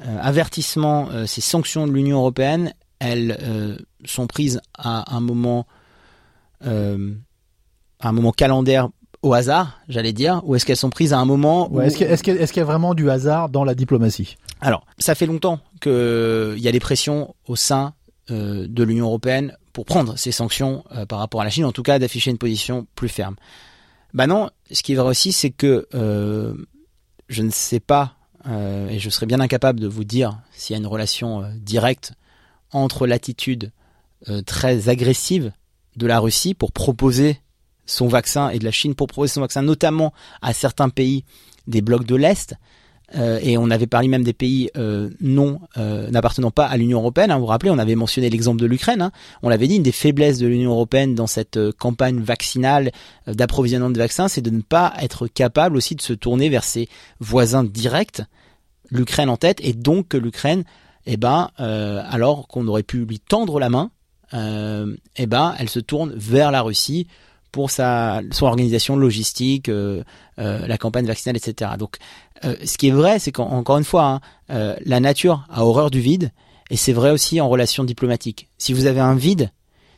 euh, 0.00 0.18
avertissement, 0.20 1.08
ces 1.26 1.40
sanctions 1.40 1.86
de 1.86 1.92
l'Union 1.92 2.18
européenne, 2.18 2.72
elles 2.98 3.78
sont 4.04 4.26
prises 4.26 4.60
à 4.76 5.14
un 5.14 5.20
moment 5.20 5.66
euh, 6.66 7.14
à 8.00 8.08
un 8.08 8.12
moment 8.12 8.32
calendaire 8.32 8.88
au 9.22 9.34
hasard, 9.34 9.78
j'allais 9.88 10.14
dire, 10.14 10.40
ou 10.44 10.54
est-ce 10.54 10.64
qu'elles 10.64 10.76
sont 10.76 10.88
prises 10.88 11.12
à 11.12 11.18
un 11.18 11.26
moment 11.26 11.70
où... 11.70 11.80
Est-ce 11.82 11.96
qu'il 12.22 12.34
y, 12.34 12.38
y, 12.38 12.60
a 12.60 12.64
vraiment 12.64 12.94
du 12.94 13.10
hasard 13.10 13.50
dans 13.50 13.64
la 13.64 13.74
diplomatie? 13.74 14.36
Alors, 14.62 14.86
ça 14.98 15.14
fait 15.14 15.26
longtemps 15.26 15.60
qu'il 15.82 16.58
y 16.58 16.68
a 16.68 16.72
des 16.72 16.80
pressions 16.80 17.34
au 17.46 17.56
sein 17.56 17.92
euh, 18.30 18.66
de 18.66 18.82
l'Union 18.82 19.06
européenne 19.06 19.56
pour 19.74 19.84
prendre 19.84 20.16
ces 20.16 20.32
sanctions 20.32 20.84
euh, 20.92 21.04
par 21.04 21.18
rapport 21.18 21.42
à 21.42 21.44
la 21.44 21.50
Chine, 21.50 21.66
en 21.66 21.72
tout 21.72 21.82
cas 21.82 21.98
d'afficher 21.98 22.30
une 22.30 22.38
position 22.38 22.86
plus 22.94 23.08
ferme. 23.08 23.36
Bah 24.14 24.26
non, 24.26 24.48
ce 24.70 24.82
qui 24.82 24.92
est 24.92 24.96
vrai 24.96 25.08
aussi, 25.08 25.32
c'est 25.32 25.50
que 25.50 25.86
euh, 25.94 26.54
je 27.30 27.42
ne 27.42 27.50
sais 27.50 27.80
pas, 27.80 28.16
et 28.46 28.98
je 28.98 29.10
serais 29.10 29.26
bien 29.26 29.40
incapable 29.40 29.80
de 29.80 29.86
vous 29.86 30.04
dire 30.04 30.38
s'il 30.52 30.74
y 30.74 30.76
a 30.76 30.78
une 30.78 30.86
relation 30.86 31.50
directe 31.56 32.12
entre 32.72 33.06
l'attitude 33.06 33.72
très 34.46 34.88
agressive 34.88 35.52
de 35.96 36.06
la 36.06 36.18
Russie 36.18 36.54
pour 36.54 36.72
proposer 36.72 37.40
son 37.86 38.08
vaccin 38.08 38.50
et 38.50 38.58
de 38.58 38.64
la 38.64 38.70
Chine 38.70 38.94
pour 38.94 39.06
proposer 39.06 39.34
son 39.34 39.40
vaccin, 39.40 39.62
notamment 39.62 40.12
à 40.42 40.52
certains 40.52 40.88
pays 40.88 41.24
des 41.66 41.82
blocs 41.82 42.04
de 42.04 42.16
l'Est, 42.16 42.54
euh, 43.16 43.40
et 43.42 43.58
on 43.58 43.70
avait 43.70 43.86
parlé 43.86 44.08
même 44.08 44.22
des 44.22 44.32
pays 44.32 44.70
euh, 44.76 45.10
non 45.20 45.60
euh, 45.76 46.10
n'appartenant 46.10 46.50
pas 46.50 46.66
à 46.66 46.76
l'Union 46.76 46.98
européenne. 46.98 47.30
Hein, 47.30 47.36
vous 47.36 47.42
vous 47.42 47.46
rappelez, 47.46 47.70
on 47.70 47.78
avait 47.78 47.96
mentionné 47.96 48.30
l'exemple 48.30 48.60
de 48.60 48.66
l'Ukraine. 48.66 49.02
Hein. 49.02 49.12
On 49.42 49.48
l'avait 49.48 49.66
dit, 49.66 49.76
une 49.76 49.82
des 49.82 49.92
faiblesses 49.92 50.38
de 50.38 50.46
l'Union 50.46 50.70
européenne 50.70 51.14
dans 51.14 51.26
cette 51.26 51.58
campagne 51.72 52.20
vaccinale 52.20 52.92
d'approvisionnement 53.26 53.90
de 53.90 53.98
vaccins, 53.98 54.28
c'est 54.28 54.42
de 54.42 54.50
ne 54.50 54.62
pas 54.62 54.94
être 55.00 55.26
capable 55.26 55.76
aussi 55.76 55.94
de 55.94 56.02
se 56.02 56.12
tourner 56.12 56.48
vers 56.48 56.64
ses 56.64 56.88
voisins 57.18 57.64
directs, 57.64 58.22
l'Ukraine 58.90 59.28
en 59.28 59.36
tête, 59.36 59.60
et 59.62 59.72
donc 59.72 60.08
que 60.08 60.16
l'Ukraine, 60.16 60.64
eh 61.06 61.16
ben, 61.16 61.50
alors 61.56 62.48
qu'on 62.48 62.66
aurait 62.68 62.82
pu 62.82 63.04
lui 63.04 63.20
tendre 63.20 63.58
la 63.58 63.70
main, 63.70 63.90
eh 64.32 65.26
ben, 65.26 65.54
elle 65.58 65.68
se 65.68 65.80
tourne 65.80 66.12
vers 66.16 66.50
la 66.50 66.62
Russie 66.62 67.06
pour 67.52 67.70
sa 67.70 68.20
son 68.30 68.46
organisation 68.46 68.96
logistique, 68.96 69.70
la 70.36 70.78
campagne 70.78 71.06
vaccinale, 71.06 71.36
etc. 71.36 71.72
Donc 71.78 71.98
euh, 72.44 72.56
ce 72.64 72.78
qui 72.78 72.88
est 72.88 72.92
vrai, 72.92 73.18
c'est 73.18 73.32
qu'encore 73.32 73.78
une 73.78 73.84
fois, 73.84 74.04
hein, 74.04 74.20
euh, 74.50 74.76
la 74.84 75.00
nature 75.00 75.46
a 75.50 75.64
horreur 75.64 75.90
du 75.90 76.00
vide, 76.00 76.32
et 76.70 76.76
c'est 76.76 76.92
vrai 76.92 77.10
aussi 77.10 77.40
en 77.40 77.48
relation 77.48 77.84
diplomatique. 77.84 78.48
Si 78.58 78.72
vous 78.72 78.86
avez 78.86 79.00
un 79.00 79.14
vide, 79.14 79.50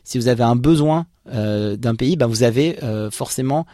si 0.03 0.17
vous 0.17 0.27
avez 0.27 0.43
un 0.43 0.55
besoin 0.55 1.05
euh, 1.31 1.77
d'un 1.77 1.95
pays, 1.95 2.17
ben 2.17 2.27
vous 2.27 2.43
avez 2.43 2.77
forcément 3.11 3.65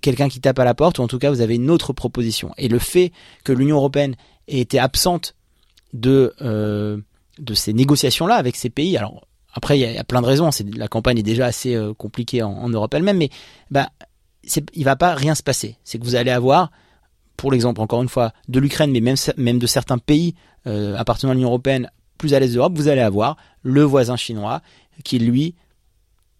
quelqu'un 0.00 0.28
qui 0.28 0.40
tape 0.40 0.58
à 0.58 0.64
la 0.64 0.74
porte, 0.74 0.98
ou 0.98 1.02
en 1.02 1.08
tout 1.08 1.18
cas 1.18 1.30
vous 1.30 1.40
avez 1.40 1.56
une 1.56 1.70
autre 1.70 1.92
proposition. 1.92 2.52
Et 2.56 2.68
le 2.68 2.78
fait 2.78 3.12
que 3.44 3.52
l'Union 3.52 3.76
européenne 3.76 4.16
ait 4.48 4.60
été 4.60 4.78
absente 4.78 5.34
de 5.92 6.34
de 7.36 7.54
ces 7.54 7.72
négociations-là 7.72 8.36
avec 8.36 8.54
ces 8.54 8.70
pays, 8.70 8.96
alors 8.96 9.26
après 9.54 9.78
il 9.78 9.92
y, 9.92 9.98
a 9.98 10.04
plein 10.04 10.20
de 10.20 10.26
raisons, 10.26 10.50
c'est 10.50 10.68
la 10.76 10.88
campagne 10.88 11.18
est 11.18 11.22
déjà 11.22 11.46
assez 11.46 11.80
compliquée 11.96 12.42
en, 12.42 12.68
Europe 12.68 12.92
elle-même, 12.92 13.18
mais 13.18 13.30
ben 13.70 13.86
il 14.74 14.84
va 14.84 14.96
pas 14.96 15.14
rien 15.14 15.34
se 15.34 15.42
passer. 15.42 15.76
C'est 15.84 15.98
que 15.98 16.04
vous 16.04 16.16
allez 16.16 16.30
avoir 16.30 16.70
pour 17.36 17.50
l'exemple 17.50 17.80
encore 17.80 18.02
une 18.02 18.08
fois 18.08 18.32
de 18.48 18.60
l'Ukraine, 18.60 18.90
mais 18.92 19.00
même, 19.00 19.58
de 19.58 19.66
certains 19.66 19.98
pays 19.98 20.34
euh, 20.66 20.96
appartenant 20.96 21.32
à 21.32 21.34
l'Union 21.34 21.48
européenne 21.48 21.90
plus 22.18 22.34
à 22.34 22.40
l'est 22.40 22.48
de 22.48 22.54
l'Europe, 22.54 22.74
vous 22.76 22.88
allez 22.88 23.00
avoir 23.00 23.36
le 23.62 23.82
voisin 23.82 24.16
chinois 24.16 24.62
qui 25.02 25.18
lui 25.18 25.54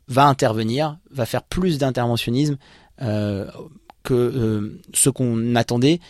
va 0.07 0.27
intervenir, 0.27 0.99
va 1.11 1.27
faire 1.27 1.43
plus 1.43 1.79
d'interventionnisme 1.79 2.57
euh, 3.03 3.51
que 4.03 4.15
euh, 4.15 4.81
ce 4.93 5.11
qu'on 5.11 5.57
attendait 5.57 6.01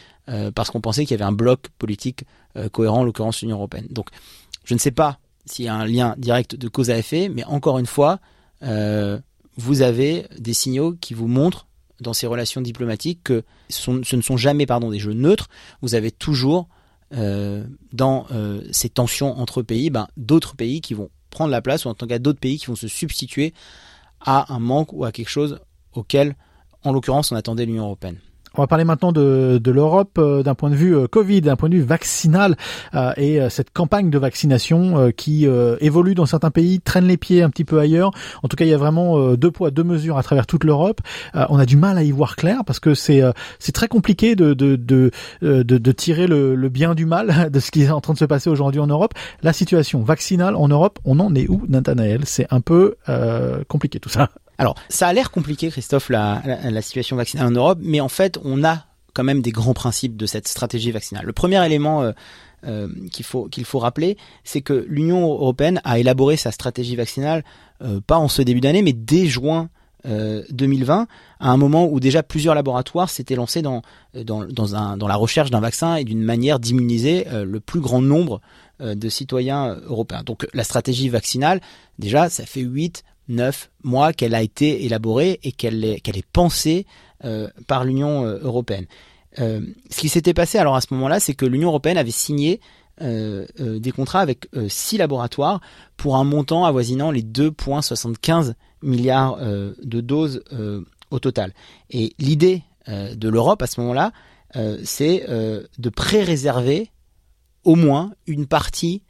parce 0.54 0.70
qu'on 0.70 0.80
pensait 0.80 1.04
qu'il 1.04 1.10
y 1.10 1.20
avait 1.20 1.28
un 1.28 1.32
bloc 1.32 1.68
politique 1.76 2.24
cohérent, 2.72 3.00
en 3.00 3.04
l'occurrence 3.04 3.42
l'Union 3.42 3.56
européenne. 3.56 3.86
Donc 3.90 4.08
je 4.64 4.72
ne 4.72 4.78
sais 4.78 4.90
pas 4.90 5.18
s'il 5.46 5.64
y 5.64 5.68
a 5.68 5.74
un 5.74 5.86
lien 5.86 6.14
direct 6.18 6.56
de 6.56 6.68
cause 6.68 6.90
à 6.90 6.98
effet, 6.98 7.28
mais 7.28 7.44
encore 7.44 7.78
une 7.78 7.86
fois, 7.86 8.20
vous 9.56 9.82
avez 9.82 10.26
des 10.38 10.54
signaux 10.54 10.94
qui 11.00 11.14
vous 11.14 11.28
montrent 11.28 11.66
dans 12.00 12.12
ces 12.12 12.26
relations 12.26 12.60
diplomatiques 12.60 13.20
que 13.24 13.42
ce, 13.68 13.90
ne 13.90 14.22
sont 14.22 14.36
jamais 14.36 14.66
des 14.66 14.98
jeux 14.98 15.12
neutres. 15.12 15.48
Vous 15.82 15.94
avez 15.94 16.10
toujours 16.10 16.68
euh, 17.12 17.64
dans 17.92 18.26
euh, 18.32 18.62
ces 18.72 18.88
tensions 18.88 19.38
entre 19.38 19.62
pays 19.62 19.90
ben, 19.90 20.08
d'autres 20.16 20.56
pays 20.56 20.80
qui 20.80 20.94
vont 20.94 21.10
prendre 21.30 21.50
la 21.50 21.62
place 21.62 21.84
ou 21.84 21.88
en 21.88 21.94
tant 21.94 22.06
cas 22.06 22.18
d'autres 22.18 22.40
pays 22.40 22.58
qui 22.58 22.66
vont 22.66 22.76
se 22.76 22.88
substituer 22.88 23.54
à 24.20 24.52
un 24.52 24.58
manque 24.58 24.92
ou 24.92 25.04
à 25.04 25.12
quelque 25.12 25.28
chose 25.28 25.60
auquel, 25.92 26.36
en 26.82 26.92
l'occurrence, 26.92 27.30
on 27.30 27.36
attendait 27.36 27.66
l'Union 27.66 27.84
européenne. 27.84 28.18
On 28.56 28.62
va 28.62 28.68
parler 28.68 28.84
maintenant 28.84 29.10
de, 29.10 29.58
de 29.62 29.70
l'Europe 29.72 30.16
euh, 30.18 30.44
d'un 30.44 30.54
point 30.54 30.70
de 30.70 30.76
vue 30.76 30.96
euh, 30.96 31.08
Covid, 31.08 31.40
d'un 31.40 31.56
point 31.56 31.68
de 31.68 31.74
vue 31.74 31.82
vaccinal 31.82 32.56
euh, 32.94 33.12
et 33.16 33.40
cette 33.50 33.72
campagne 33.72 34.10
de 34.10 34.18
vaccination 34.18 35.10
qui 35.16 35.46
évolue 35.80 36.14
dans 36.14 36.26
certains 36.26 36.50
pays, 36.50 36.80
traîne 36.80 37.06
les 37.06 37.16
pieds 37.16 37.42
un 37.42 37.50
petit 37.50 37.64
peu 37.64 37.78
ailleurs. 37.78 38.12
En 38.42 38.48
tout 38.48 38.56
cas, 38.56 38.64
il 38.64 38.70
y 38.70 38.74
a 38.74 38.78
vraiment 38.78 39.34
deux 39.34 39.50
poids, 39.50 39.70
deux 39.70 39.82
mesures 39.82 40.18
à 40.18 40.22
travers 40.22 40.46
toute 40.46 40.64
l'Europe. 40.64 41.00
on 41.34 41.58
a 41.58 41.66
du 41.66 41.76
mal 41.76 41.98
à 41.98 42.02
y 42.02 42.10
voir 42.10 42.36
clair 42.36 42.64
parce 42.64 42.80
que 42.80 42.94
c'est 42.94 43.22
c'est 43.58 43.72
très 43.72 43.88
compliqué 43.88 44.36
de 44.36 44.54
de, 44.54 44.76
de, 44.76 45.10
de, 45.42 45.62
de 45.62 45.92
tirer 45.92 46.26
le, 46.26 46.54
le, 46.54 46.68
bien 46.68 46.94
du 46.94 47.06
mal 47.06 47.50
de 47.52 47.60
ce 47.60 47.70
qui 47.70 47.82
est 47.82 47.90
en 47.90 48.00
train 48.00 48.12
de 48.12 48.18
se 48.18 48.24
passer 48.24 48.50
aujourd'hui 48.50 48.80
en 48.80 48.86
Europe. 48.86 49.14
La 49.42 49.52
situation 49.52 50.02
vaccinale 50.02 50.56
en 50.56 50.68
Europe, 50.68 50.98
on 51.04 51.18
en 51.20 51.34
est 51.34 51.48
où, 51.48 51.62
Nathanaël? 51.68 52.22
C'est 52.24 52.46
un 52.50 52.60
peu 52.60 52.96
compliqué 53.68 54.00
tout 54.00 54.10
ça. 54.10 54.28
Alors, 54.58 54.76
ça 54.88 55.08
a 55.08 55.12
l'air 55.12 55.30
compliqué, 55.30 55.70
Christophe, 55.70 56.10
la, 56.10 56.82
situation 56.82 57.16
vaccinale 57.16 57.46
en 57.46 57.50
Europe, 57.50 57.78
mais 57.82 58.00
en 58.00 58.08
fait, 58.08 58.38
on 58.44 58.64
a 58.64 58.84
quand 59.14 59.24
même 59.24 59.42
des 59.42 59.52
grands 59.52 59.74
principes 59.74 60.16
de 60.16 60.26
cette 60.26 60.48
stratégie 60.48 60.90
vaccinale. 60.90 61.24
Le 61.24 61.32
premier 61.32 61.64
élément 61.64 62.02
euh, 62.02 62.12
euh, 62.66 62.88
qu'il 63.10 63.64
faut 63.64 63.78
rappeler, 63.78 64.16
c'est 64.42 64.60
que 64.60 64.86
l'Union 64.88 65.22
européenne 65.32 65.80
a 65.84 65.98
élaboré 65.98 66.36
sa 66.36 66.50
stratégie 66.50 66.96
vaccinale 66.96 67.44
euh, 67.82 68.00
pas 68.00 68.18
en 68.18 68.28
ce 68.28 68.42
début 68.42 68.60
d'année, 68.60 68.82
mais 68.82 68.92
dès 68.92 69.26
juin 69.26 69.68
2020, 70.50 71.06
à 71.40 71.50
un 71.50 71.56
moment 71.56 71.86
où 71.86 71.98
déjà 71.98 72.22
plusieurs 72.22 72.54
laboratoires 72.54 73.08
s'étaient 73.08 73.36
lancés 73.36 73.62
dans 73.62 73.80
la 74.12 75.16
recherche 75.16 75.50
d'un 75.50 75.60
vaccin 75.60 75.96
et 75.96 76.04
d'une 76.04 76.22
manière 76.22 76.60
d'immuniser 76.60 77.24
le 77.32 77.58
plus 77.58 77.80
grand 77.80 78.02
nombre 78.02 78.42
de 78.80 79.08
citoyens 79.08 79.78
européens. 79.86 80.22
Donc 80.22 80.46
la 80.52 80.62
stratégie 80.62 81.08
vaccinale, 81.08 81.62
déjà, 81.98 82.28
ça 82.28 82.44
fait 82.44 82.60
8 82.60 83.02
neuf 83.28 83.70
mois 83.82 84.12
qu'elle 84.12 84.34
a 84.34 84.42
été 84.42 84.84
élaborée 84.84 85.40
et 85.42 85.52
qu'elle 85.52 85.84
est, 85.84 86.26
pensée 86.32 86.86
euh, 87.24 87.48
par 87.66 87.84
l'Union 87.84 88.24
euh, 88.24 88.38
européenne. 88.42 88.86
Euh, 89.38 89.60
ce 89.90 89.98
qui 89.98 90.08
s'était 90.08 90.34
passé 90.34 90.58
alors 90.58 90.76
à 90.76 90.80
ce 90.80 90.92
moment-là, 90.94 91.20
c'est 91.20 91.34
que 91.34 91.46
l'Union 91.46 91.68
européenne 91.68 91.98
avait 91.98 92.10
signé 92.10 92.60
des 93.00 93.90
contrats 93.90 94.20
avec 94.20 94.46
six 94.68 94.98
laboratoires 94.98 95.60
pour 95.96 96.14
un 96.14 96.22
montant 96.22 96.64
avoisinant 96.64 97.10
les 97.10 97.24
2,75 97.24 98.54
milliards 98.82 99.36
de 99.36 100.00
doses 100.00 100.44
au 101.10 101.18
total. 101.18 101.52
Et 101.90 102.14
l'idée 102.20 102.62
de 102.86 103.28
l'Europe 103.28 103.62
à 103.62 103.66
ce 103.66 103.80
moment-là, 103.80 104.12
c'est 104.84 105.26
de 105.26 105.88
pré-réserver 105.88 106.92
au 107.64 107.74
moins 107.74 108.12
une 108.28 108.46
partie 108.46 109.02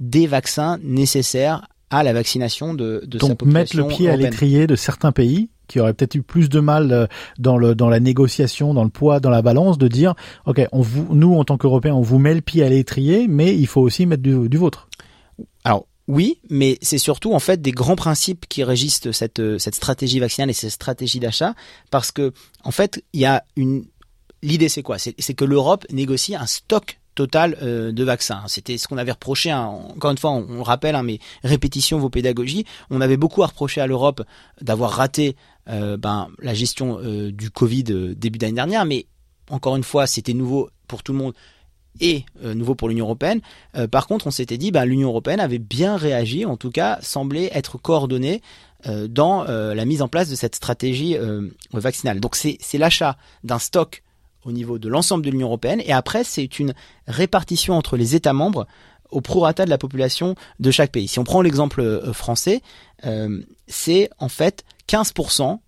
des 0.00 0.26
vaccins 0.26 0.78
nécessaires 0.82 1.68
à 1.90 2.02
la 2.02 2.12
vaccination 2.12 2.74
de, 2.74 3.02
de 3.06 3.18
Donc, 3.18 3.42
mettre 3.42 3.76
le 3.76 3.86
pied 3.86 4.08
à 4.08 4.16
l'étrier 4.16 4.66
de 4.66 4.76
certains 4.76 5.12
pays 5.12 5.50
qui 5.68 5.80
auraient 5.80 5.92
peut-être 5.92 6.14
eu 6.14 6.22
plus 6.22 6.48
de 6.48 6.60
mal 6.60 6.92
euh, 6.92 7.06
dans 7.38 7.58
le 7.58 7.74
dans 7.74 7.88
la 7.88 8.00
négociation, 8.00 8.74
dans 8.74 8.84
le 8.84 8.90
poids, 8.90 9.20
dans 9.20 9.30
la 9.30 9.42
balance, 9.42 9.78
de 9.78 9.88
dire 9.88 10.14
ok, 10.46 10.66
on 10.72 10.80
vous, 10.80 11.14
nous 11.14 11.34
en 11.34 11.44
tant 11.44 11.58
qu'Européens, 11.58 11.94
on 11.94 12.00
vous 12.00 12.18
met 12.18 12.34
le 12.34 12.40
pied 12.40 12.64
à 12.64 12.68
l'étrier, 12.68 13.26
mais 13.28 13.54
il 13.54 13.66
faut 13.66 13.82
aussi 13.82 14.06
mettre 14.06 14.22
du, 14.22 14.48
du 14.48 14.56
vôtre. 14.56 14.88
Alors 15.64 15.86
oui, 16.08 16.40
mais 16.48 16.78
c'est 16.80 16.98
surtout 16.98 17.34
en 17.34 17.38
fait 17.38 17.60
des 17.60 17.72
grands 17.72 17.96
principes 17.96 18.46
qui 18.48 18.64
régissent 18.64 19.10
cette 19.12 19.58
cette 19.58 19.74
stratégie 19.74 20.20
vaccinale 20.20 20.50
et 20.50 20.54
cette 20.54 20.70
stratégie 20.70 21.20
d'achat, 21.20 21.54
parce 21.90 22.12
que 22.12 22.32
en 22.64 22.70
fait 22.70 23.04
il 23.12 23.20
y 23.20 23.26
a 23.26 23.44
une 23.56 23.84
l'idée 24.42 24.68
c'est 24.68 24.82
quoi? 24.82 24.98
C'est 24.98 25.34
que 25.34 25.44
l'Europe 25.44 25.84
négocie 25.90 26.34
un 26.34 26.46
stock 26.46 26.98
total 27.18 27.58
euh, 27.62 27.90
de 27.90 28.04
vaccins. 28.04 28.44
C'était 28.46 28.78
ce 28.78 28.86
qu'on 28.86 28.96
avait 28.96 29.10
reproché, 29.10 29.50
hein. 29.50 29.66
encore 29.66 30.12
une 30.12 30.18
fois, 30.18 30.30
on, 30.30 30.62
rappelle, 30.62 30.94
hein, 30.94 31.02
mais 31.02 31.18
répétition 31.42 31.98
vos 31.98 32.10
pédagogies, 32.10 32.64
on 32.90 33.00
avait 33.00 33.16
beaucoup 33.16 33.42
à 33.42 33.48
reprocher 33.48 33.80
à 33.80 33.88
l'Europe 33.88 34.22
d'avoir 34.60 34.92
raté 34.92 35.34
euh, 35.68 35.96
ben, 35.96 36.28
la 36.40 36.54
gestion 36.54 37.00
euh, 37.02 37.32
du 37.32 37.50
Covid 37.50 37.82
début 38.14 38.38
d'année 38.38 38.52
dernière, 38.52 38.84
mais 38.84 39.06
encore 39.50 39.74
une 39.74 39.82
fois, 39.82 40.06
c'était 40.06 40.32
nouveau 40.32 40.70
pour 40.86 41.02
tout 41.02 41.12
le 41.12 41.18
monde 41.18 41.34
et 42.00 42.24
nouveau 42.44 42.76
pour 42.76 42.88
l'Union 42.88 43.06
européenne. 43.06 43.40
par 43.90 44.06
contre, 44.06 44.28
on 44.28 44.30
s'était 44.30 44.58
dit, 44.58 44.70
ben, 44.70 44.84
l'Union 44.84 45.08
européenne 45.08 45.40
avait 45.40 45.58
bien 45.58 45.96
réagi, 45.96 46.44
en 46.44 46.56
tout 46.56 46.70
cas, 46.70 46.98
semblait 47.02 47.50
être 47.52 47.76
coordonnée 47.76 48.40
dans 49.08 49.42
la 49.42 49.84
mise 49.84 50.00
en 50.00 50.06
place 50.06 50.28
de 50.28 50.36
cette 50.36 50.54
stratégie 50.54 51.16
vaccinale. 51.72 52.20
Donc 52.20 52.36
c'est 52.36 52.78
l'achat 52.78 53.16
d'un 53.42 53.58
stock 53.58 54.04
au 54.48 54.52
niveau 54.52 54.78
de 54.78 54.88
l'ensemble 54.88 55.24
de 55.24 55.30
l'Union 55.30 55.46
européenne. 55.46 55.82
Et 55.84 55.92
après, 55.92 56.24
c'est 56.24 56.58
une 56.58 56.74
répartition 57.06 57.74
entre 57.74 57.96
les 57.96 58.14
États 58.14 58.32
membres 58.32 58.66
au 59.10 59.20
prorata 59.20 59.64
de 59.64 59.70
la 59.70 59.78
population 59.78 60.34
de 60.58 60.70
chaque 60.70 60.90
pays. 60.90 61.08
Si 61.08 61.18
on 61.18 61.24
prend 61.24 61.42
l'exemple 61.42 61.80
euh, 61.80 62.12
français, 62.12 62.62
euh, 63.04 63.40
c'est 63.66 64.10
en 64.18 64.28
fait 64.28 64.64
15% 64.88 65.58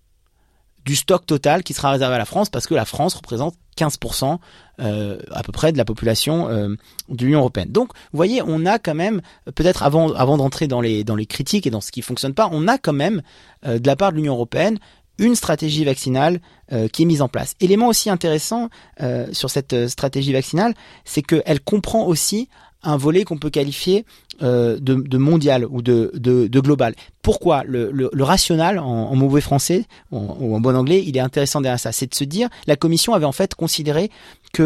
du 0.85 0.95
stock 0.95 1.25
total 1.25 1.63
qui 1.63 1.73
sera 1.73 1.91
réservé 1.91 2.15
à 2.15 2.17
la 2.17 2.25
France 2.25 2.49
parce 2.49 2.65
que 2.65 2.73
la 2.73 2.85
France 2.85 3.13
représente 3.13 3.55
15% 3.77 4.39
euh, 4.79 5.19
à 5.31 5.43
peu 5.43 5.51
près 5.51 5.71
de 5.71 5.77
la 5.77 5.85
population 5.85 6.49
de 6.49 6.77
l'Union 7.23 7.39
européenne. 7.39 7.71
Donc, 7.71 7.93
vous 7.93 8.17
voyez, 8.17 8.41
on 8.41 8.65
a 8.65 8.79
quand 8.79 8.95
même, 8.95 9.21
peut-être 9.53 9.83
avant, 9.83 10.09
d'entrer 10.37 10.67
dans 10.67 10.81
les, 10.81 11.05
critiques 11.27 11.67
et 11.67 11.69
dans 11.69 11.81
ce 11.81 11.91
qui 11.91 12.01
fonctionne 12.01 12.33
pas, 12.33 12.49
on 12.51 12.67
a 12.67 12.79
quand 12.79 12.93
même, 12.93 13.21
de 13.63 13.85
la 13.85 13.95
part 13.95 14.11
de 14.11 14.17
l'Union 14.17 14.33
européenne, 14.33 14.79
une 15.21 15.35
stratégie 15.35 15.85
vaccinale 15.85 16.41
euh, 16.73 16.89
qui 16.89 17.03
est 17.03 17.05
mise 17.05 17.21
en 17.21 17.29
place. 17.29 17.55
Élément 17.61 17.87
aussi 17.87 18.09
intéressant 18.09 18.69
euh, 19.01 19.27
sur 19.31 19.49
cette 19.49 19.87
stratégie 19.87 20.33
vaccinale, 20.33 20.73
c'est 21.05 21.21
qu'elle 21.21 21.61
comprend 21.61 22.05
aussi 22.05 22.49
un 22.83 22.97
volet 22.97 23.23
qu'on 23.23 23.37
peut 23.37 23.51
qualifier 23.51 24.05
euh, 24.41 24.79
de, 24.79 25.17
mondial 25.17 25.65
ou 25.65 25.83
de, 25.83 26.11
global. 26.51 26.95
Pourquoi 27.21 27.63
le, 27.65 27.91
le, 27.91 28.09
le, 28.11 28.23
rationnel 28.23 28.79
en, 28.79 28.83
en 28.83 29.15
mauvais 29.15 29.41
français 29.41 29.85
ou 30.11 30.55
en, 30.55 30.59
bon 30.59 30.75
anglais, 30.75 31.03
il 31.05 31.15
est 31.15 31.21
intéressant 31.21 31.61
derrière 31.61 31.79
ça, 31.79 31.91
c'est 31.91 32.07
de 32.07 32.15
se 32.15 32.23
dire 32.23 32.49
la 32.65 32.75
Commission 32.75 33.13
avait 33.13 33.25
en 33.25 33.31
fait 33.31 33.53
considéré 33.53 34.09
que 34.51 34.63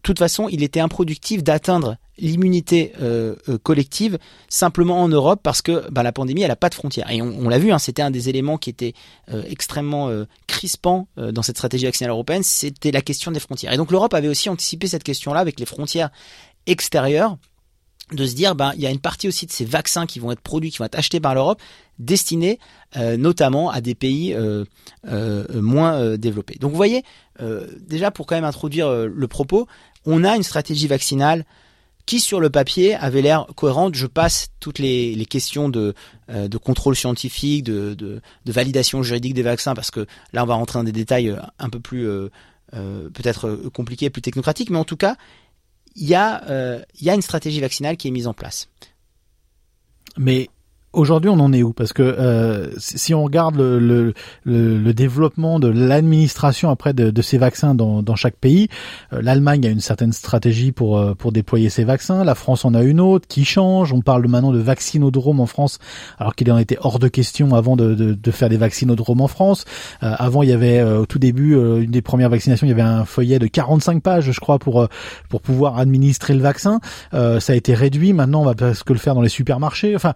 de 0.00 0.02
toute 0.02 0.18
façon, 0.18 0.48
il 0.48 0.62
était 0.62 0.80
improductif 0.80 1.44
d'atteindre 1.44 1.98
l'immunité 2.20 2.92
euh, 3.00 3.34
euh, 3.48 3.58
collective 3.58 4.18
simplement 4.48 5.02
en 5.02 5.08
Europe 5.08 5.40
parce 5.42 5.62
que 5.62 5.90
bah, 5.90 6.02
la 6.02 6.12
pandémie 6.12 6.42
elle 6.42 6.50
a 6.50 6.56
pas 6.56 6.68
de 6.68 6.74
frontières 6.74 7.10
et 7.10 7.22
on, 7.22 7.48
l'a 7.48 7.58
vu 7.58 7.72
hein, 7.72 7.78
c'était 7.78 8.02
un 8.02 8.10
des 8.10 8.28
éléments 8.28 8.58
qui 8.58 8.70
était 8.70 8.94
euh, 9.32 9.42
extrêmement 9.48 10.10
crispant 10.46 11.08
dans 11.16 11.42
cette 11.42 11.56
stratégie 11.56 11.86
vaccinale 11.86 12.10
européenne 12.10 12.42
c'était 12.42 12.90
la 12.90 13.00
question 13.00 13.30
des 13.30 13.40
frontières 13.40 13.72
et 13.72 13.76
donc 13.76 13.90
l'Europe 13.90 14.14
avait 14.14 14.28
aussi 14.28 14.48
anticipé 14.48 14.86
cette 14.86 15.02
question 15.02 15.32
là 15.32 15.40
avec 15.40 15.58
les 15.58 15.66
frontières 15.66 16.10
extérieures 16.66 17.36
de 18.12 18.26
se 18.26 18.34
dire 18.34 18.54
ben 18.54 18.72
il 18.74 18.82
y 18.82 18.86
a 18.86 18.90
une 18.90 19.00
partie 19.00 19.28
aussi 19.28 19.46
de 19.46 19.52
ces 19.52 19.64
vaccins 19.64 20.06
qui 20.06 20.18
vont 20.18 20.32
être 20.32 20.40
produits 20.40 20.70
qui 20.70 20.78
vont 20.78 20.84
être 20.84 20.98
achetés 20.98 21.20
par 21.20 21.34
l'Europe 21.34 21.60
destinés 21.98 22.58
notamment 22.96 23.70
à 23.70 23.80
des 23.80 23.94
pays 23.94 24.36
moins 25.54 26.16
développés. 26.16 26.56
Donc 26.60 26.70
vous 26.70 26.76
voyez 26.76 27.04
déjà 27.80 28.10
pour 28.10 28.26
quand 28.26 28.34
même 28.34 28.44
introduire 28.44 28.90
le 28.90 29.28
propos, 29.28 29.66
on 30.04 30.24
a 30.24 30.36
une 30.36 30.42
stratégie 30.42 30.86
vaccinale 30.86 31.44
qui 32.10 32.18
sur 32.18 32.40
le 32.40 32.50
papier 32.50 32.96
avait 32.96 33.22
l'air 33.22 33.46
cohérente. 33.54 33.94
Je 33.94 34.08
passe 34.08 34.48
toutes 34.58 34.80
les, 34.80 35.24
questions 35.30 35.68
de, 35.68 35.94
de 36.28 36.58
contrôle 36.58 36.96
scientifique, 36.96 37.62
de, 37.62 38.20
validation 38.46 39.04
juridique 39.04 39.34
des 39.34 39.42
vaccins 39.42 39.74
parce 39.74 39.92
que 39.92 40.06
là 40.32 40.42
on 40.42 40.46
va 40.46 40.54
rentrer 40.54 40.80
dans 40.80 40.84
des 40.84 40.90
détails 40.90 41.36
un 41.60 41.68
peu 41.70 41.78
plus 41.78 42.08
peut-être 42.72 43.70
compliqués, 43.72 44.10
plus 44.10 44.22
technocratiques, 44.22 44.70
mais 44.70 44.78
en 44.78 44.84
tout 44.84 44.96
cas 44.96 45.16
il 45.94 46.08
y, 46.08 46.16
euh, 46.16 46.80
y 47.00 47.10
a 47.10 47.14
une 47.14 47.22
stratégie 47.22 47.60
vaccinale 47.60 47.96
qui 47.96 48.08
est 48.08 48.10
mise 48.10 48.26
en 48.26 48.34
place. 48.34 48.68
Mais 50.16 50.48
Aujourd'hui, 50.92 51.30
on 51.30 51.38
en 51.38 51.52
est 51.52 51.62
où? 51.62 51.72
Parce 51.72 51.92
que 51.92 52.02
euh, 52.02 52.66
si 52.78 53.14
on 53.14 53.22
regarde 53.22 53.54
le, 53.54 53.78
le, 53.78 54.12
le, 54.42 54.76
le 54.76 54.92
développement 54.92 55.60
de 55.60 55.68
l'administration 55.68 56.68
après 56.68 56.94
de, 56.94 57.10
de, 57.10 57.22
ces 57.22 57.38
vaccins 57.38 57.76
dans, 57.76 58.02
dans 58.02 58.16
chaque 58.16 58.34
pays, 58.34 58.66
euh, 59.12 59.22
l'Allemagne 59.22 59.64
a 59.66 59.70
une 59.70 59.80
certaine 59.80 60.12
stratégie 60.12 60.72
pour 60.72 60.98
euh, 60.98 61.14
pour 61.14 61.30
déployer 61.30 61.68
ces 61.68 61.84
vaccins. 61.84 62.24
La 62.24 62.34
France 62.34 62.64
en 62.64 62.74
a 62.74 62.82
une 62.82 63.00
autre 63.00 63.28
qui 63.28 63.44
change. 63.44 63.92
On 63.92 64.00
parle 64.00 64.26
maintenant 64.26 64.50
de 64.50 64.58
vaccinodrome 64.58 65.38
en 65.38 65.46
France, 65.46 65.78
alors 66.18 66.34
qu'il 66.34 66.50
en 66.50 66.58
était 66.58 66.76
hors 66.80 66.98
de 66.98 67.06
question 67.06 67.54
avant 67.54 67.76
de, 67.76 67.94
de, 67.94 68.14
de 68.14 68.30
faire 68.32 68.48
des 68.48 68.56
vaccinodromes 68.56 69.20
en 69.20 69.28
France. 69.28 69.66
Euh, 70.02 70.12
avant, 70.18 70.42
il 70.42 70.48
y 70.48 70.52
avait 70.52 70.80
euh, 70.80 71.02
au 71.02 71.06
tout 71.06 71.20
début 71.20 71.54
une 71.54 71.92
des 71.92 72.02
premières 72.02 72.30
vaccinations, 72.30 72.66
il 72.66 72.70
y 72.70 72.72
avait 72.72 72.82
un 72.82 73.04
feuillet 73.04 73.38
de 73.38 73.46
45 73.46 74.02
pages, 74.02 74.32
je 74.32 74.40
crois, 74.40 74.58
pour 74.58 74.88
pour 75.28 75.40
pouvoir 75.40 75.78
administrer 75.78 76.34
le 76.34 76.40
vaccin. 76.40 76.80
ça 77.12 77.52
a 77.52 77.54
été 77.54 77.74
réduit. 77.74 78.12
Maintenant, 78.12 78.40
on 78.42 78.44
va 78.44 78.54
presque 78.54 78.90
le 78.90 78.98
faire 78.98 79.14
dans 79.14 79.22
les 79.22 79.28
supermarchés. 79.28 79.94
Enfin 79.94 80.14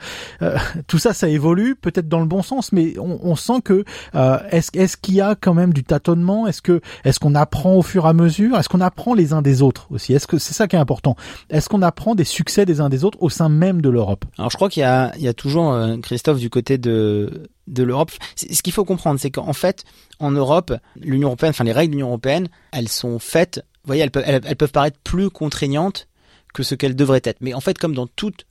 tout 0.86 0.98
ça, 0.98 1.12
ça 1.12 1.28
évolue 1.28 1.76
peut-être 1.76 2.08
dans 2.08 2.20
le 2.20 2.26
bon 2.26 2.42
sens, 2.42 2.72
mais 2.72 2.94
on, 2.98 3.36
sent 3.36 3.60
que 3.64 3.84
euh, 4.14 4.38
est-ce 4.50 4.96
qu'il 4.96 5.14
y 5.14 5.20
a 5.20 5.34
quand 5.34 5.54
même 5.54 5.72
du 5.72 5.84
tâtonnement? 5.84 6.46
Est-ce 6.46 6.62
que 6.62 6.80
est-ce 7.04 7.18
qu'on 7.18 7.34
apprend 7.34 7.74
au 7.74 7.82
fur 7.82 8.06
et 8.06 8.08
à 8.08 8.12
mesure? 8.12 8.56
Est-ce 8.56 8.68
qu'on 8.68 8.80
apprend 8.80 9.14
les 9.14 9.32
uns 9.32 9.42
des 9.42 9.62
autres 9.62 9.86
aussi? 9.90 10.12
Est-ce 10.14 10.26
que 10.26 10.38
c'est 10.38 10.54
ça 10.54 10.68
qui 10.68 10.76
est 10.76 10.78
important 10.78 11.16
Est-ce 11.50 11.68
qu'on 11.68 11.82
apprend 11.82 12.14
des 12.14 12.24
succès 12.24 12.64
des 12.64 12.80
uns 12.80 12.88
des 12.88 13.04
autres 13.04 13.18
au 13.20 13.30
sein 13.30 13.48
même 13.48 13.82
de 13.82 13.88
l'Europe? 13.88 14.24
Alors 14.38 14.50
je 14.50 14.56
crois 14.56 14.68
qu'il 14.68 14.82
y 14.82 14.84
a 14.84 15.12
il 15.16 15.22
y 15.22 15.28
a 15.28 15.34
toujours 15.34 15.72
euh, 15.72 15.96
Christophe 15.98 16.38
du 16.38 16.50
côté 16.50 16.78
de 16.78 17.46
l'Europe. 17.68 18.10
Ce 18.36 18.62
qu'il 18.62 18.72
faut 18.72 18.84
comprendre, 18.84 19.18
c'est 19.20 19.30
qu'en 19.30 19.52
fait, 19.52 19.84
en 20.18 20.30
Europe, 20.30 20.72
l'Union 21.00 21.28
européenne, 21.28 21.50
enfin 21.50 21.64
les 21.64 21.72
règles 21.72 21.92
de 21.92 21.96
l'Union 21.96 22.08
européenne, 22.08 22.48
elles 22.72 22.88
sont 22.88 23.18
faites. 23.18 23.62
Vous 23.84 23.88
voyez, 23.88 24.02
elles 24.02 24.10
peuvent, 24.10 24.72
paraître 24.72 24.98
plus 25.04 25.30
contraignantes 25.30 26.08
que 26.54 26.62
ce 26.62 26.74
qu'elles 26.74 26.96
devraient 26.96 27.20
être. 27.24 27.38
Mais 27.40 27.52
en 27.52 27.60
fait, 27.60 27.78
comme 27.78 27.94
dans 27.94 28.06
toute 28.06 28.46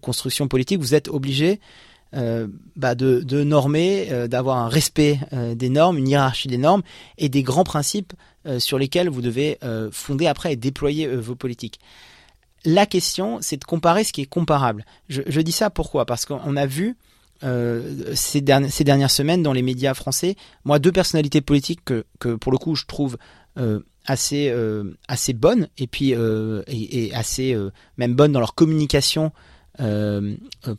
construction 0.00 0.48
politique, 0.48 0.80
vous 0.80 0.94
êtes 0.94 1.08
obligé 1.08 1.60
euh, 2.14 2.46
bah 2.76 2.94
de, 2.94 3.42
normer, 3.42 4.08
euh, 4.10 4.28
d'avoir 4.28 4.58
un 4.58 4.68
respect 4.68 5.18
euh, 5.32 5.54
des 5.54 5.68
normes, 5.68 5.98
une 5.98 6.08
hiérarchie 6.08 6.48
des 6.48 6.58
normes 6.58 6.82
et 7.18 7.28
des 7.28 7.42
grands 7.42 7.64
principes 7.64 8.12
euh, 8.46 8.60
sur 8.60 8.78
lesquels 8.78 9.08
vous 9.08 9.22
devez 9.22 9.58
euh, 9.64 9.88
fonder 9.90 10.26
après 10.26 10.52
et 10.52 10.56
déployer 10.56 11.08
vos 11.08 11.34
politiques. 11.34 11.80
La 12.64 12.86
question, 12.86 13.38
c'est 13.40 13.56
de 13.56 13.64
comparer 13.64 14.04
ce 14.04 14.12
qui 14.12 14.22
est 14.22 14.26
comparable. 14.26 14.84
Je, 15.08 15.40
dis 15.40 15.52
ça 15.52 15.70
pourquoi? 15.70 16.06
Parce 16.06 16.24
qu'on 16.24 16.56
a 16.56 16.66
vu 16.66 16.96
ces, 18.14 18.40
dernières, 18.40 19.10
semaines 19.10 19.42
dans 19.42 19.52
les 19.52 19.60
médias 19.60 19.92
français, 19.92 20.34
moi, 20.64 20.78
deux 20.78 20.92
personnalités 20.92 21.42
politiques 21.42 21.84
que, 21.84 22.06
que 22.20 22.36
pour 22.36 22.52
le 22.52 22.56
coup 22.56 22.74
je 22.74 22.86
trouve 22.86 23.18
assez 24.04 24.48
euh, 24.50 24.96
assez 25.08 25.32
bonnes 25.32 25.68
et 25.78 25.86
puis 25.86 26.14
euh, 26.14 26.62
et, 26.66 27.12
assez 27.14 27.54
euh, 27.54 27.70
même 27.96 28.14
bonnes 28.14 28.32
dans 28.32 28.40
leur 28.40 28.54
communication 28.54 29.32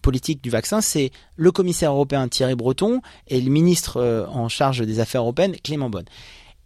politique 0.01 0.41
du 0.41 0.49
vaccin, 0.49 0.79
c'est 0.79 1.11
le 1.35 1.51
commissaire 1.51 1.91
européen 1.91 2.29
Thierry 2.29 2.55
Breton 2.55 3.01
et 3.27 3.41
le 3.41 3.51
ministre 3.51 4.25
en 4.31 4.47
charge 4.47 4.79
des 4.85 5.01
affaires 5.01 5.19
européennes 5.19 5.57
Clément 5.61 5.89
Bonne. 5.89 6.05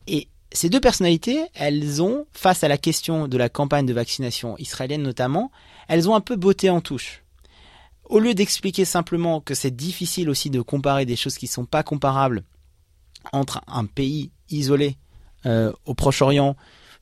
Et 0.06 0.28
ces 0.52 0.70
deux 0.70 0.80
personnalités, 0.80 1.44
elles 1.56 2.04
ont, 2.04 2.28
face 2.32 2.64
à 2.64 2.68
la 2.68 2.78
question 2.78 3.28
de 3.28 3.36
la 3.36 3.50
campagne 3.50 3.88
de 3.88 3.94
vaccination 3.94 4.56
israélienne 4.60 5.02
notamment, 5.02 5.52
elles 5.88 6.08
ont 6.08 6.14
un 6.14 6.22
peu 6.22 6.36
botté 6.36 6.70
en 6.70 6.82
touche. 6.82 7.24
Au 8.04 8.20
lieu 8.20 8.36
d'expliquer 8.36 8.86
simplement 8.86 9.42
que 9.42 9.56
c'est 9.56 9.76
difficile 9.76 10.30
aussi 10.30 10.52
de 10.52 10.62
comparer 10.62 11.08
des 11.08 11.16
choses 11.16 11.36
qui 11.36 11.46
ne 11.46 11.50
sont 11.52 11.66
pas 11.66 11.82
comparables 11.82 12.44
entre 13.34 13.62
un 13.66 13.86
pays 13.86 14.30
isolé 14.52 14.98
euh, 15.46 15.72
au 15.86 15.94
Proche-Orient, 15.94 16.56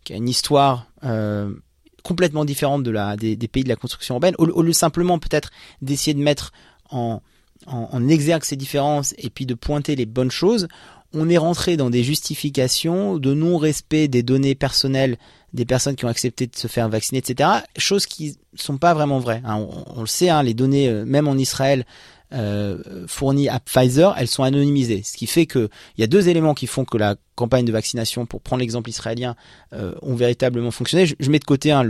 qui 0.04 0.14
a 0.14 0.16
une 0.16 0.30
histoire 0.30 0.88
euh, 1.04 1.54
complètement 2.04 2.46
différente 2.46 2.84
des, 2.84 3.38
pays 3.48 3.64
de 3.64 3.70
la 3.70 3.76
construction 3.76 4.16
urbaine, 4.16 4.36
au, 4.38 4.62
lieu 4.62 4.74
simplement 4.74 5.20
peut-être 5.20 5.50
d'essayer 5.82 6.14
de 6.14 6.22
mettre 6.22 6.52
en, 6.90 7.22
exergue 8.08 8.44
ces 8.44 8.56
différences 8.56 9.14
et 9.18 9.30
puis 9.30 9.46
de 9.46 9.54
pointer 9.54 9.96
les 9.96 10.06
bonnes 10.06 10.32
choses, 10.32 10.68
on 11.14 11.30
est 11.30 11.38
rentré 11.38 11.78
dans 11.78 11.90
des 11.90 12.04
justifications 12.04 13.18
de 13.18 13.34
non-respect 13.34 14.08
des 14.08 14.24
données 14.24 14.56
personnelles 14.56 15.18
des 15.54 15.66
personnes 15.66 15.96
qui 15.96 16.06
ont 16.06 16.10
accepté 16.10 16.48
de 16.48 16.56
se 16.56 16.68
faire 16.68 16.90
vacciner, 16.90 17.20
etc. 17.20 17.50
Choses 17.78 18.06
qui 18.06 18.38
sont 18.54 18.78
pas 18.78 18.94
vraiment 18.94 19.20
vraies. 19.20 19.42
Hein. 19.46 19.66
On, 19.96 20.02
le 20.02 20.08
sait, 20.08 20.30
hein, 20.30 20.44
les 20.44 20.54
données, 20.54 20.90
euh, 20.90 21.06
même 21.06 21.28
en 21.28 21.36
Israël, 21.36 21.86
fournies 23.08 23.50
à 23.50 23.60
Pfizer, 23.60 24.14
elles 24.18 24.28
sont 24.28 24.44
anonymisées. 24.44 25.02
Ce 25.04 25.16
qui 25.16 25.28
fait 25.28 25.46
que 25.46 25.70
il 25.98 26.02
y 26.02 26.04
a 26.04 26.08
deux 26.08 26.30
éléments 26.30 26.54
qui 26.54 26.68
font 26.68 26.86
que 26.86 26.98
la 26.98 27.16
campagne 27.36 27.66
de 27.66 27.72
vaccination, 27.72 28.26
pour 28.26 28.42
prendre 28.42 28.60
l'exemple 28.62 28.90
israélien, 28.90 29.36
euh, 29.74 29.94
ont 30.02 30.16
véritablement 30.16 30.72
fonctionné. 30.72 31.06
Je, 31.06 31.30
mets 31.30 31.40
de 31.40 31.46
côté 31.46 31.72
hein, 31.72 31.84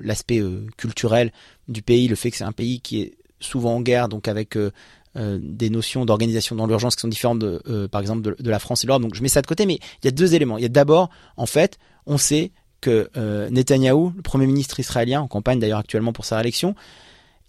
l'aspect 0.00 0.40
euh, 0.40 0.66
culturel 0.76 1.32
du 1.68 1.82
pays, 1.82 2.08
le 2.08 2.16
fait 2.16 2.30
que 2.30 2.36
c'est 2.38 2.44
un 2.44 2.52
pays 2.52 2.80
qui 2.80 3.02
est 3.02 3.18
souvent 3.38 3.76
en 3.76 3.80
guerre, 3.80 4.08
donc 4.08 4.26
avec 4.26 4.56
euh, 4.56 4.72
euh 5.16 5.38
des 5.40 5.70
notions 5.70 6.04
d'organisation 6.04 6.56
dans 6.56 6.66
l'urgence 6.66 6.96
qui 6.96 7.02
sont 7.02 7.08
différentes, 7.08 7.38
de, 7.38 7.62
euh, 7.68 7.86
par 7.86 8.00
exemple, 8.00 8.22
de, 8.22 8.36
de 8.38 8.50
la 8.50 8.58
France 8.58 8.82
et 8.82 8.86
l'Europe. 8.86 9.02
Donc 9.02 9.14
je 9.14 9.22
mets 9.22 9.28
ça 9.28 9.42
de 9.42 9.46
côté, 9.46 9.66
mais 9.66 9.78
il 10.02 10.06
y 10.06 10.08
a 10.08 10.10
deux 10.10 10.34
éléments. 10.34 10.58
Il 10.58 10.62
y 10.62 10.66
a 10.66 10.70
d'abord, 10.70 11.10
en 11.36 11.46
fait, 11.46 11.78
on 12.06 12.18
sait 12.18 12.50
que 12.80 13.10
euh, 13.16 13.50
Netanyahou, 13.50 14.12
le 14.16 14.22
premier 14.22 14.46
ministre 14.46 14.80
israélien, 14.80 15.20
en 15.20 15.28
campagne 15.28 15.58
d'ailleurs 15.58 15.78
actuellement 15.78 16.12
pour 16.12 16.24
sa 16.24 16.36
réélection, 16.36 16.74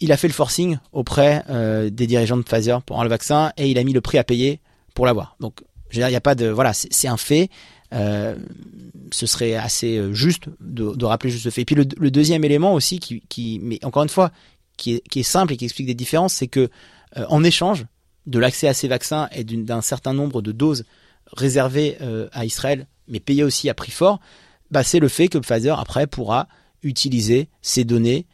il 0.00 0.12
a 0.12 0.16
fait 0.16 0.28
le 0.28 0.32
forcing 0.32 0.78
auprès 0.92 1.44
euh, 1.50 1.90
des 1.90 2.06
dirigeants 2.06 2.36
de 2.36 2.42
Pfizer 2.42 2.82
pour 2.82 2.96
avoir 2.96 3.04
le 3.04 3.10
vaccin 3.10 3.52
et 3.56 3.70
il 3.70 3.78
a 3.78 3.84
mis 3.84 3.92
le 3.92 4.00
prix 4.00 4.18
à 4.18 4.24
payer 4.24 4.60
pour 4.94 5.06
l'avoir. 5.06 5.36
Donc, 5.40 5.62
il 5.92 6.04
n'y 6.04 6.16
a 6.16 6.20
pas 6.20 6.34
de, 6.34 6.46
voilà, 6.46 6.72
c'est 6.72 7.08
un 7.08 7.16
fait. 7.16 7.50
Euh, 7.92 8.36
ce 9.12 9.26
serait 9.26 9.56
assez 9.56 9.98
euh, 9.98 10.12
juste 10.12 10.44
de, 10.60 11.04
rappeler 11.04 11.30
juste 11.30 11.44
ce 11.44 11.50
fait. 11.50 11.62
Et 11.62 11.64
puis 11.64 11.74
le, 11.74 11.84
deuxième 11.84 12.44
élément 12.44 12.74
aussi, 12.74 12.98
qui, 12.98 13.60
mais 13.62 13.84
encore 13.84 14.02
une 14.02 14.08
fois, 14.08 14.30
qui 14.76 15.02
est, 15.14 15.22
simple 15.22 15.52
et 15.52 15.56
qui 15.56 15.64
explique 15.64 15.86
des 15.86 15.94
différences, 15.94 16.34
c'est 16.34 16.48
que 16.48 16.70
en 17.28 17.42
échange 17.42 17.86
de 18.26 18.38
l'accès 18.38 18.68
à 18.68 18.72
ces 18.72 18.88
vaccins 18.88 19.28
et 19.32 19.42
d'un 19.44 19.82
certain 19.82 20.14
nombre 20.14 20.40
de 20.40 20.52
doses 20.52 20.84
réservées 21.32 21.98
à 22.32 22.46
Israël, 22.46 22.86
mais 23.08 23.20
payées 23.20 23.42
aussi 23.42 23.68
à 23.68 23.74
prix 23.74 23.90
fort, 23.90 24.20
bah, 24.70 24.84
c'est 24.84 25.00
le 25.00 25.08
fait 25.08 25.28
que 25.28 25.36
Pfizer 25.36 25.78
après 25.78 26.06
pourra 26.06 26.46
utiliser 26.82 27.48
ces 27.60 27.84
données 27.84 28.26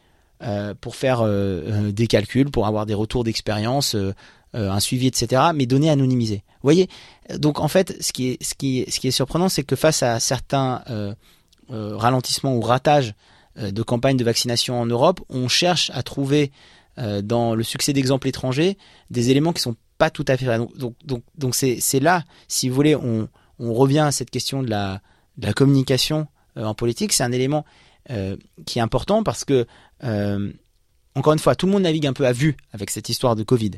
euh, 0.43 0.73
pour 0.79 0.95
faire 0.95 1.21
euh, 1.21 1.91
des 1.91 2.07
calculs, 2.07 2.49
pour 2.49 2.67
avoir 2.67 2.85
des 2.85 2.93
retours 2.93 3.23
d'expérience, 3.23 3.95
euh, 3.95 4.13
un 4.53 4.79
suivi, 4.79 5.07
etc. 5.07 5.41
Mais 5.53 5.65
données 5.65 5.89
anonymisées. 5.89 6.43
Vous 6.47 6.63
voyez? 6.63 6.89
Donc 7.37 7.59
en 7.59 7.67
fait, 7.67 7.95
ce 8.01 8.11
qui 8.11 8.37
est, 8.79 9.11
surprenant, 9.11 9.49
c'est 9.49 9.63
que 9.63 9.75
face 9.75 10.01
à 10.03 10.19
certains 10.19 10.83
ralentissements 11.69 12.55
ou 12.55 12.61
ratages 12.61 13.13
de 13.57 13.83
campagnes 13.83 14.17
de 14.17 14.23
vaccination 14.23 14.79
en 14.79 14.85
Europe, 14.85 15.19
on 15.29 15.47
cherche 15.47 15.91
à 15.93 16.01
trouver 16.01 16.51
dans 16.97 17.53
le 17.53 17.63
succès 17.63 17.93
d'exemples 17.93 18.27
étrangers 18.27 18.77
des 19.11 19.29
éléments 19.29 19.53
qui 19.53 19.61
sont 19.61 19.75
pas 19.97 20.09
tout 20.09 20.25
à 20.27 20.37
fait 20.37 20.45
vrai. 20.45 20.59
Donc, 21.37 21.55
c'est 21.55 21.99
là, 21.99 22.23
si 22.47 22.69
vous 22.69 22.75
voulez, 22.75 22.95
on, 22.95 23.27
revient 23.59 23.99
à 23.99 24.11
cette 24.11 24.29
question 24.29 24.63
de 24.63 24.69
la, 24.69 25.01
communication 25.55 26.27
euh, 26.57 26.65
en 26.65 26.73
politique. 26.73 27.13
C'est 27.13 27.23
un 27.23 27.31
élément 27.31 27.65
euh, 28.09 28.37
qui 28.65 28.79
est 28.79 28.81
important 28.81 29.23
parce 29.23 29.45
que, 29.45 29.65
euh, 30.03 30.51
encore 31.15 31.33
une 31.33 31.39
fois, 31.39 31.55
tout 31.55 31.65
le 31.65 31.71
monde 31.71 31.83
navigue 31.83 32.07
un 32.07 32.13
peu 32.13 32.25
à 32.25 32.31
vue 32.31 32.55
avec 32.71 32.89
cette 32.89 33.09
histoire 33.09 33.35
de 33.35 33.43
Covid. 33.43 33.71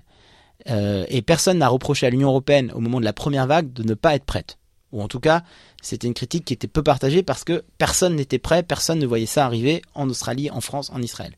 et 0.65 1.21
personne 1.21 1.59
n'a 1.59 1.69
reproché 1.69 2.05
à 2.05 2.09
l'Union 2.09 2.29
européenne 2.29 2.71
au 2.75 2.81
moment 2.81 2.99
de 2.99 3.05
la 3.05 3.13
première 3.13 3.47
vague 3.47 3.71
de 3.71 3.83
ne 3.83 3.93
pas 3.93 4.15
être 4.15 4.25
prête. 4.25 4.57
Ou 4.91 5.01
en 5.01 5.07
tout 5.07 5.19
cas, 5.19 5.43
c'était 5.81 6.07
une 6.07 6.13
critique 6.13 6.45
qui 6.45 6.53
était 6.53 6.67
peu 6.67 6.83
partagée 6.83 7.23
parce 7.23 7.43
que 7.43 7.63
personne 7.77 8.15
n'était 8.15 8.39
prêt, 8.39 8.63
personne 8.63 8.99
ne 8.99 9.05
voyait 9.05 9.25
ça 9.25 9.45
arriver 9.45 9.81
en 9.93 10.09
Australie, 10.09 10.49
en 10.49 10.61
France, 10.61 10.89
en 10.89 11.01
Israël. 11.01 11.35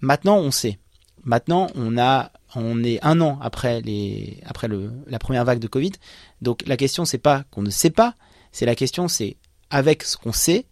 Maintenant, 0.00 0.38
on 0.38 0.50
sait. 0.50 0.78
Maintenant, 1.24 1.66
on 1.74 1.98
a, 1.98 2.30
on 2.54 2.82
est 2.84 3.04
un 3.04 3.20
an 3.20 3.38
après 3.42 3.80
les, 3.80 4.40
après 4.46 4.68
le, 4.68 4.92
la 5.06 5.18
première 5.18 5.44
vague 5.44 5.58
de 5.58 5.66
Covid. 5.66 5.92
Donc 6.40 6.62
la 6.66 6.76
question 6.76 7.04
c'est 7.04 7.18
pas 7.18 7.44
qu'on 7.50 7.62
ne 7.62 7.70
sait 7.70 7.90
pas, 7.90 8.14
c'est 8.52 8.66
la 8.66 8.76
question 8.76 9.08
c'est 9.08 9.36
avec 9.70 10.04
ce 10.04 10.16
qu'on 10.16 10.32
sait, 10.32 10.66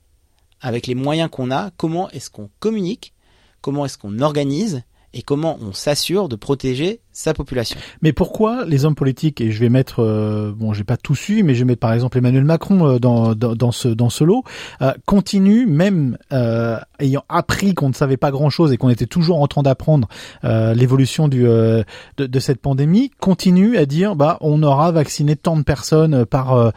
avec 0.60 0.86
les 0.86 0.94
moyens 0.94 1.30
qu'on 1.30 1.50
a, 1.50 1.70
comment 1.76 2.10
est-ce 2.10 2.30
qu'on 2.30 2.50
communique, 2.60 3.14
comment 3.60 3.84
est-ce 3.84 3.98
qu'on 3.98 4.20
organise 4.20 4.82
et 5.16 5.22
comment 5.22 5.58
on 5.62 5.72
s'assure 5.72 6.28
de 6.28 6.36
protéger 6.36 7.00
sa 7.16 7.32
population. 7.32 7.78
Mais 8.02 8.12
pourquoi 8.12 8.66
les 8.66 8.84
hommes 8.84 8.94
politiques 8.94 9.40
et 9.40 9.50
je 9.50 9.58
vais 9.58 9.70
mettre 9.70 10.02
euh, 10.02 10.52
bon 10.54 10.74
j'ai 10.74 10.84
pas 10.84 10.98
tout 10.98 11.14
su 11.14 11.42
mais 11.42 11.54
je 11.54 11.60
vais 11.60 11.64
mettre 11.64 11.80
par 11.80 11.94
exemple 11.94 12.18
Emmanuel 12.18 12.44
Macron 12.44 12.86
euh, 12.86 12.98
dans, 12.98 13.34
dans, 13.34 13.72
ce 13.72 13.88
dans 13.88 14.10
ce 14.10 14.22
lot 14.22 14.44
euh, 14.82 14.92
continuent 15.06 15.66
même 15.66 16.18
euh, 16.34 16.78
ayant 16.98 17.24
appris 17.30 17.72
qu'on 17.72 17.88
ne 17.88 17.94
savait 17.94 18.18
pas 18.18 18.30
grand 18.30 18.50
chose 18.50 18.70
et 18.70 18.76
qu'on 18.76 18.90
était 18.90 19.06
toujours 19.06 19.40
en 19.40 19.46
train 19.46 19.62
d'apprendre 19.62 20.08
l'évolution 20.42 21.28
du 21.28 21.44
de, 21.44 21.84
de, 22.18 22.40
cette 22.40 22.60
pandémie 22.60 23.10
continue 23.18 23.78
à 23.78 23.86
dire 23.86 24.14
bah 24.14 24.36
on 24.42 24.62
aura 24.62 24.92
vacciné 24.92 25.36
tant 25.36 25.56
de 25.56 25.62
personnes 25.62 26.26
par 26.26 26.72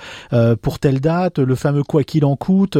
pour 0.61 0.79
telle 0.79 1.01
date 1.01 1.39
le 1.39 1.55
fameux 1.55 1.83
quoi 1.83 2.03
qu'il 2.03 2.23
en 2.23 2.35
coûte 2.35 2.77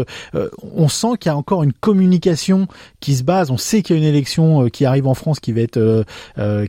on 0.61 0.87
sent 0.87 1.17
qu'il 1.19 1.29
y 1.29 1.33
a 1.33 1.37
encore 1.37 1.63
une 1.63 1.73
communication 1.73 2.67
qui 2.99 3.15
se 3.15 3.23
base 3.23 3.51
on 3.51 3.57
sait 3.57 3.81
qu'il 3.81 3.97
y 3.97 3.99
a 3.99 4.01
une 4.01 4.07
élection 4.07 4.69
qui 4.69 4.85
arrive 4.85 5.07
en 5.07 5.13
France 5.13 5.39
va 5.51 5.61
être 5.61 6.05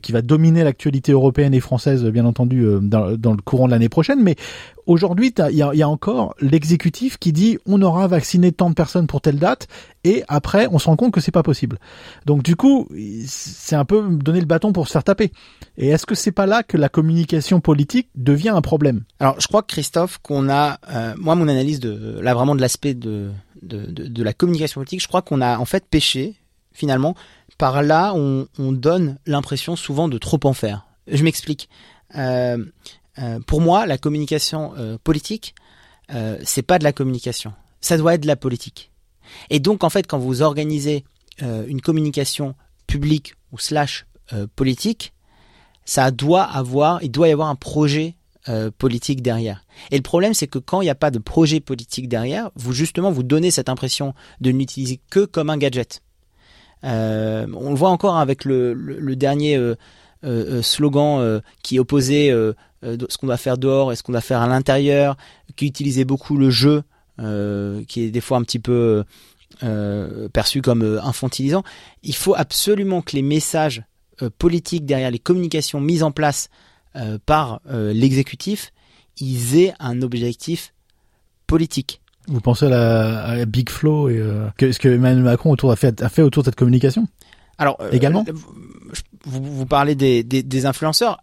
qui 0.02 0.12
va 0.12 0.22
dominer 0.22 0.64
la 0.64 0.72
actualité 0.80 1.12
européenne 1.12 1.52
et 1.52 1.60
française, 1.60 2.04
bien 2.06 2.24
entendu, 2.24 2.64
euh, 2.64 2.80
dans, 2.80 3.10
le 3.10 3.42
courant 3.42 3.66
de 3.66 3.72
l'année 3.72 3.90
prochaine. 3.90 4.22
Mais 4.22 4.36
aujourd'hui, 4.86 5.34
il 5.50 5.56
y 5.56 5.82
a, 5.82 5.88
encore 5.88 6.34
l'exécutif 6.40 7.18
qui 7.18 7.32
dit 7.32 7.58
on 7.66 7.82
aura 7.82 8.06
vacciné 8.06 8.50
tant 8.50 8.70
de 8.70 8.74
personnes 8.74 9.06
pour 9.06 9.20
telle 9.20 9.38
date, 9.38 9.68
et 10.04 10.24
après, 10.28 10.68
on 10.70 10.78
se 10.78 10.86
rend 10.86 10.96
compte 10.96 11.12
que 11.12 11.20
c'est 11.20 11.32
pas 11.32 11.42
possible. 11.42 11.78
Donc 12.24 12.42
du 12.42 12.56
coup, 12.56 12.88
c'est 13.26 13.76
un 13.76 13.84
peu 13.84 14.08
donner 14.10 14.40
le 14.40 14.46
bâton 14.46 14.72
pour 14.72 14.86
se 14.86 14.92
faire 14.92 15.04
taper. 15.04 15.32
Et 15.76 15.88
est-ce 15.88 16.06
que 16.06 16.14
c'est 16.14 16.32
pas 16.32 16.46
là 16.46 16.62
que 16.62 16.78
la 16.78 16.88
communication 16.88 17.60
politique 17.60 18.08
devient 18.14 18.50
un 18.50 18.62
problème? 18.62 19.02
Alors, 19.18 19.38
je 19.38 19.46
crois 19.48 19.62
Christophe, 19.62 20.18
qu'on 20.22 20.48
a, 20.48 20.78
euh, 20.90 21.14
moi, 21.18 21.34
mon 21.34 21.48
analyse 21.48 21.80
de 21.80 22.18
là 22.20 22.32
vraiment 22.32 22.54
de 22.54 22.60
l'aspect 22.60 22.94
de, 22.94 23.30
de, 23.62 24.22
la 24.22 24.32
communication 24.32 24.80
politique, 24.80 25.02
je 25.02 25.08
crois 25.08 25.22
qu'on 25.22 25.40
a 25.40 25.58
en 25.58 25.66
fait 25.66 25.84
péché 25.90 26.36
finalement 26.72 27.14
par 27.60 27.82
là, 27.82 28.14
on, 28.14 28.46
donne 28.72 29.18
l'impression 29.26 29.76
souvent 29.76 30.08
de 30.08 30.16
trop 30.16 30.40
en 30.44 30.54
faire. 30.54 30.86
Je 31.06 31.22
m'explique. 31.22 31.68
Euh, 32.16 32.64
euh, 33.18 33.38
pour 33.46 33.60
moi, 33.60 33.84
la 33.84 33.98
communication 33.98 34.72
euh, 34.78 34.96
politique, 35.04 35.54
c'est 36.42 36.62
pas 36.62 36.78
de 36.78 36.84
la 36.84 36.94
communication. 36.94 37.52
Ça 37.82 37.98
doit 37.98 38.14
être 38.14 38.22
de 38.22 38.26
la 38.26 38.34
politique. 38.34 38.90
Et 39.50 39.60
donc, 39.60 39.84
en 39.84 39.90
fait, 39.90 40.06
quand 40.06 40.18
vous 40.18 40.40
organisez 40.42 41.04
une 41.40 41.80
communication 41.80 42.54
publique 42.86 43.34
ou 43.52 43.58
slash 43.58 44.06
politique, 44.56 45.12
ça 45.84 46.10
doit 46.10 46.42
avoir, 46.42 47.00
il 47.02 47.10
doit 47.10 47.28
y 47.28 47.32
avoir 47.32 47.48
un 47.48 47.54
projet 47.54 48.16
politique 48.78 49.22
derrière. 49.22 49.64
Et 49.92 49.96
le 49.96 50.02
problème, 50.02 50.34
c'est 50.34 50.48
que 50.48 50.58
quand 50.58 50.80
il 50.80 50.86
n'y 50.86 50.90
a 50.90 50.96
pas 50.96 51.12
de 51.12 51.20
projet 51.20 51.60
politique 51.60 52.08
derrière, 52.08 52.50
vous 52.56 52.72
justement 52.72 53.12
vous 53.12 53.22
donnez 53.22 53.52
cette 53.52 53.68
impression 53.68 54.14
de 54.40 54.50
n'utiliser 54.50 54.98
que 55.10 55.26
comme 55.26 55.48
un 55.48 55.58
gadget. 55.58 56.02
Euh, 56.84 57.46
on 57.54 57.70
le 57.70 57.76
voit 57.76 57.90
encore 57.90 58.18
avec 58.18 58.44
le, 58.44 58.74
dernier 59.16 59.56
euh, 59.56 59.74
euh, 60.24 60.62
slogan 60.62 61.42
qui 61.62 61.78
opposait 61.78 62.30
ce 62.82 63.18
qu'on 63.18 63.26
doit 63.26 63.36
faire 63.36 63.58
dehors 63.58 63.92
et 63.92 63.96
ce 63.96 64.02
qu'on 64.02 64.12
doit 64.12 64.20
faire 64.20 64.40
à 64.40 64.46
l'intérieur, 64.46 65.16
qui 65.56 65.66
utilisait 65.66 66.04
beaucoup 66.04 66.36
le 66.36 66.50
jeu, 66.50 66.82
qui 67.18 68.02
est 68.02 68.10
des 68.10 68.20
fois 68.20 68.38
un 68.38 68.42
petit 68.42 68.58
peu 68.58 69.04
perçu 70.32 70.62
comme 70.62 71.00
infantilisant. 71.02 71.62
Il 72.02 72.14
faut 72.14 72.34
absolument 72.34 73.02
que 73.02 73.16
les 73.16 73.22
messages 73.22 73.82
politiques 74.38 74.84
derrière 74.84 75.10
les 75.10 75.18
communications 75.18 75.80
mises 75.80 76.02
en 76.02 76.12
place 76.12 76.48
par 77.26 77.60
l'exécutif, 77.66 78.72
aient 79.20 79.74
un 79.78 80.00
objectif 80.02 80.72
politique. 81.46 82.00
Vous 82.30 82.40
pensez 82.40 82.66
à, 82.66 82.68
la, 82.68 83.44
Big 83.44 83.68
Flow 83.68 84.08
et 84.08 84.18
euh, 84.18 84.48
ce 84.60 84.78
que 84.78 84.88
Emmanuel 84.88 85.24
Macron 85.24 85.50
autour, 85.50 85.72
a, 85.72 85.76
fait, 85.76 86.00
a 86.00 86.08
fait 86.08 86.22
autour 86.22 86.44
de 86.44 86.46
cette 86.46 86.56
communication 86.56 87.08
Alors 87.58 87.76
euh, 87.80 87.90
également, 87.90 88.24
vous, 89.24 89.42
vous 89.42 89.66
parlez 89.66 89.96
des, 89.96 90.22
des, 90.22 90.44
des, 90.44 90.66
influenceurs. 90.66 91.18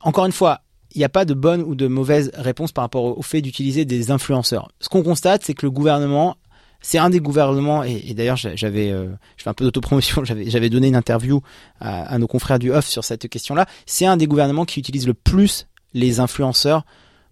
Encore 0.00 0.24
une 0.24 0.32
fois, 0.32 0.62
il 0.94 0.98
n'y 0.98 1.04
a 1.04 1.10
pas 1.10 1.26
de 1.26 1.34
bonne 1.34 1.62
ou 1.62 1.74
de 1.74 1.86
mauvaise 1.86 2.30
réponse 2.34 2.72
par 2.72 2.82
rapport 2.82 3.18
au, 3.18 3.22
fait 3.22 3.42
d'utiliser 3.42 3.84
des 3.84 4.10
influenceurs. 4.10 4.70
Ce 4.80 4.88
qu'on 4.88 5.02
constate, 5.02 5.44
c'est 5.44 5.54
que 5.54 5.66
le 5.66 5.70
gouvernement 5.70 6.36
c'est 6.84 6.98
un 6.98 7.10
des 7.10 7.20
gouvernements 7.20 7.84
et, 7.84 8.02
et 8.08 8.14
d'ailleurs 8.14 8.36
j'avais 8.36 8.90
euh, 8.90 9.06
je 9.36 9.44
fais 9.44 9.50
un 9.50 9.54
peu 9.54 9.64
d'autopromotion 9.64 10.24
j'avais 10.24 10.68
donné 10.68 10.88
une 10.88 10.96
interview 10.96 11.40
à, 11.80 12.02
à, 12.02 12.18
nos 12.18 12.26
confrères 12.26 12.58
du 12.58 12.72
off 12.72 12.86
sur 12.86 13.04
cette 13.04 13.28
question 13.28 13.54
là 13.54 13.66
c'est 13.86 14.04
un 14.04 14.16
des 14.16 14.26
gouvernements 14.26 14.64
qui 14.64 14.80
utilise 14.80 15.06
le 15.06 15.14
plus 15.14 15.68
les 15.94 16.18
influenceurs 16.18 16.84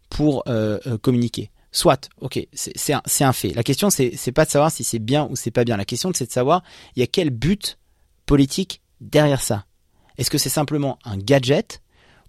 pour 0.09 0.45
euh, 0.47 0.79
euh 0.87 0.99
communiquer 0.99 1.51
Soit, 1.73 2.09
ok, 2.21 2.47
c'est 2.53 2.93
un, 2.93 3.33
fait. 3.33 3.51
La 3.55 3.63
question, 3.63 3.91
c'est 3.91 4.33
pas 4.33 4.45
de 4.45 4.51
savoir 4.51 4.73
si 4.73 4.83
c'est 4.83 4.99
bien 4.99 5.29
ou 5.31 5.37
c'est 5.37 5.53
pas 5.53 5.65
bien. 5.65 5.77
La 5.77 5.85
question, 5.85 6.11
c'est 6.15 6.27
de 6.27 6.33
savoir, 6.33 6.63
il 6.97 7.01
y 7.01 7.03
a 7.03 7.07
quel 7.07 7.31
but 7.31 7.79
politique 8.27 8.83
derrière 9.01 9.41
ça? 9.41 9.67
Est-ce 10.19 10.31
que 10.31 10.39
c'est 10.39 10.49
simplement 10.49 10.99
un 11.05 11.17
gadget 11.17 11.81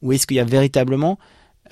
ou 0.02 0.12
est-ce 0.14 0.28
qu'il 0.28 0.38
y 0.38 0.40
a 0.40 0.46
véritablement 0.46 1.18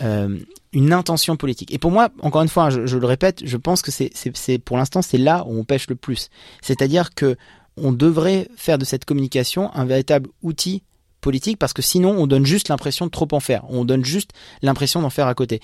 euh, 0.02 0.40
une 0.74 0.94
intention 0.94 1.38
politique? 1.38 1.72
Et 1.72 1.78
pour 1.78 1.92
moi, 1.92 2.10
encore 2.22 2.42
une 2.42 2.50
fois, 2.50 2.72
je, 2.72 2.88
je 2.88 2.98
le 2.98 3.06
répète, 3.06 3.46
je 3.46 3.58
pense 3.58 3.84
que 3.84 3.92
c'est 3.92 4.60
pour 4.60 4.78
l'instant, 4.78 5.04
c'est 5.04 5.20
là 5.20 5.44
où 5.46 5.60
on 5.60 5.64
pêche 5.64 5.88
le 5.90 5.96
plus. 5.96 6.30
C'est-à-dire 6.62 7.14
que 7.14 7.38
on 7.78 7.92
devrait 7.92 8.48
faire 8.56 8.78
de 8.78 8.86
cette 8.86 9.06
communication 9.06 9.74
un 9.74 9.86
véritable 9.86 10.30
outil 10.42 10.84
politique 11.22 11.58
parce 11.58 11.74
que 11.74 11.82
sinon 11.82 12.12
on 12.12 12.28
donne 12.28 12.46
juste 12.46 12.70
l'impression 12.70 13.06
de 13.06 13.12
trop 13.12 13.28
en 13.32 13.40
faire, 13.40 13.64
on 13.70 13.86
donne 13.86 14.06
juste 14.06 14.32
l'impression 14.62 15.02
d'en 15.02 15.10
faire 15.10 15.28
à 15.28 15.34
côté 15.34 15.60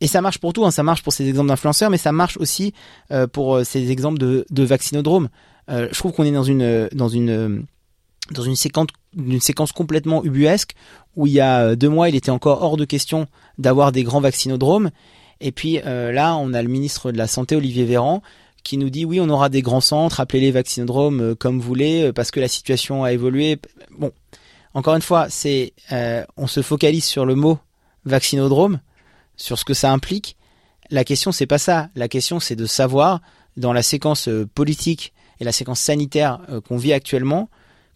et 0.00 0.06
ça 0.06 0.20
marche 0.20 0.38
pour 0.38 0.52
tout, 0.52 0.64
hein. 0.64 0.70
ça 0.70 0.82
marche 0.82 1.02
pour 1.02 1.12
ces 1.12 1.28
exemples 1.28 1.48
d'influenceurs, 1.48 1.90
mais 1.90 1.98
ça 1.98 2.12
marche 2.12 2.36
aussi 2.36 2.74
euh, 3.10 3.26
pour 3.26 3.56
euh, 3.56 3.64
ces 3.64 3.90
exemples 3.90 4.18
de, 4.18 4.62
vaccinodromes. 4.62 5.28
Euh, 5.70 5.88
je 5.90 5.98
trouve 5.98 6.12
qu'on 6.12 6.24
est 6.24 6.32
dans 6.32 6.42
une 6.42 6.88
dans 6.92 7.08
une 7.08 7.64
dans 8.30 8.42
une 8.42 8.56
séquence 8.56 8.88
séquence 9.40 9.72
complètement 9.72 10.22
ubuesque 10.24 10.74
où 11.16 11.26
il 11.26 11.32
y 11.32 11.40
a 11.40 11.74
deux 11.76 11.88
mois, 11.88 12.08
il 12.08 12.14
était 12.14 12.30
encore 12.30 12.62
hors 12.62 12.76
de 12.76 12.84
question 12.84 13.26
d'avoir 13.58 13.92
des 13.92 14.02
grands 14.02 14.20
vaccinodromes. 14.20 14.90
Et 15.40 15.52
puis 15.52 15.80
là, 15.82 16.36
on 16.36 16.52
a 16.52 16.62
le 16.62 16.68
ministre 16.68 17.12
de 17.12 17.18
la 17.18 17.26
Santé, 17.26 17.56
Olivier 17.56 17.84
Véran, 17.84 18.22
qui 18.64 18.76
nous 18.76 18.90
dit 18.90 19.06
oui, 19.06 19.20
on 19.20 19.28
aura 19.30 19.48
des 19.48 19.62
grands 19.62 19.80
centres, 19.80 20.20
appelez-les 20.20 20.50
vaccinodromes 20.50 21.34
comme 21.36 21.58
vous 21.58 21.66
voulez, 21.66 22.12
parce 22.12 22.30
que 22.30 22.40
la 22.40 22.48
situation 22.48 23.04
a 23.04 23.12
évolué. 23.12 23.58
Bon, 23.98 24.12
encore 24.74 24.94
une 24.94 25.02
fois, 25.02 25.28
c'est 25.30 25.72
on 26.36 26.46
se 26.46 26.60
focalise 26.60 27.04
sur 27.04 27.24
le 27.24 27.34
mot 27.34 27.58
vaccinodrome 28.04 28.80
sur 29.36 29.58
ce 29.58 29.64
que 29.64 29.74
ça 29.74 29.92
implique. 29.92 30.36
La 30.90 31.04
question 31.04 31.32
c'est 31.32 31.46
pas 31.46 31.58
ça. 31.58 31.88
La 31.94 32.08
question 32.08 32.40
c'est 32.40 32.56
de 32.56 32.66
savoir 32.66 33.20
dans 33.56 33.72
la 33.72 33.82
séquence 33.82 34.28
euh, 34.28 34.46
politique 34.54 35.12
et 35.40 35.44
la 35.44 35.52
séquence 35.52 35.80
sanitaire 35.80 36.40
euh, 36.50 36.60
qu'on 36.60 36.76
vit 36.76 36.92
actuellement, 36.92 37.48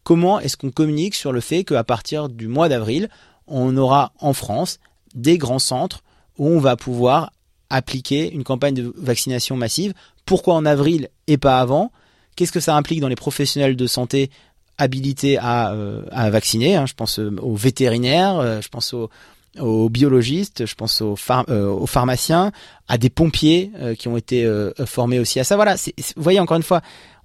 comment 0.05 0.41
est-ce 0.41 0.57
qu'on 0.57 0.71
communique 0.71 1.15
sur 1.15 1.33
le 1.33 1.41
fait 1.41 1.65
qu'à 1.65 1.85
partir 1.85 2.29
du 2.29 2.49
mois 2.49 2.69
d'avril, 2.69 3.09
on 3.47 3.77
aura 3.77 4.13
en 4.21 4.33
France 4.33 4.79
des 5.15 5.39
grands 5.39 5.59
centres 5.59 6.03
où 6.39 6.49
on 6.49 6.61
va 6.61 6.77
pouvoir 6.77 7.33
appliquer 7.69 8.33
une 8.33 8.45
campagne 8.45 8.75
de 8.75 8.93
vaccination 8.97 9.57
massive. 9.57 9.93
Pourquoi 10.25 10.55
en 10.55 10.65
avril 10.65 11.09
et 11.27 11.37
pas 11.37 11.61
avant? 11.61 11.93
Qu'est-ce 12.37 12.53
que 12.53 12.61
ça 12.61 12.77
implique 12.77 13.01
dans 13.01 13.09
les 13.09 13.17
professionnels 13.17 13.77
de 13.77 13.87
santé 13.87 14.31
habilités 14.79 15.37
à, 15.39 15.73
euh, 15.73 16.05
à 16.11 16.31
vacciner? 16.31 16.77
Hein 16.77 16.87
Je 16.87 16.95
pense 16.95 17.19
aux 17.19 17.55
vétérinaires, 17.55 18.63
je 18.63 18.69
pense 18.69 18.95
aux, 18.95 19.11
aux 19.59 19.89
biologistes, 19.89 20.67
je 20.67 20.75
pense 20.75 21.01
aux, 21.01 21.17
euh, 21.49 21.87
pharmaciens, 21.87 22.53
à 22.89 22.99
des 22.99 23.11
pompiers 23.11 23.73
euh, 23.77 23.95
qui 23.95 24.09
ont 24.09 24.17
été 24.17 24.45
euh, 24.45 24.73
formés 24.87 25.19
aussi 25.19 25.41
à 25.41 25.45
ça. 25.45 25.57
Voilà, 25.57 25.75
vous 25.75 26.23
voyez 26.23 26.41
encore 26.41 26.57
une 26.57 26.63
fois, 26.63 26.83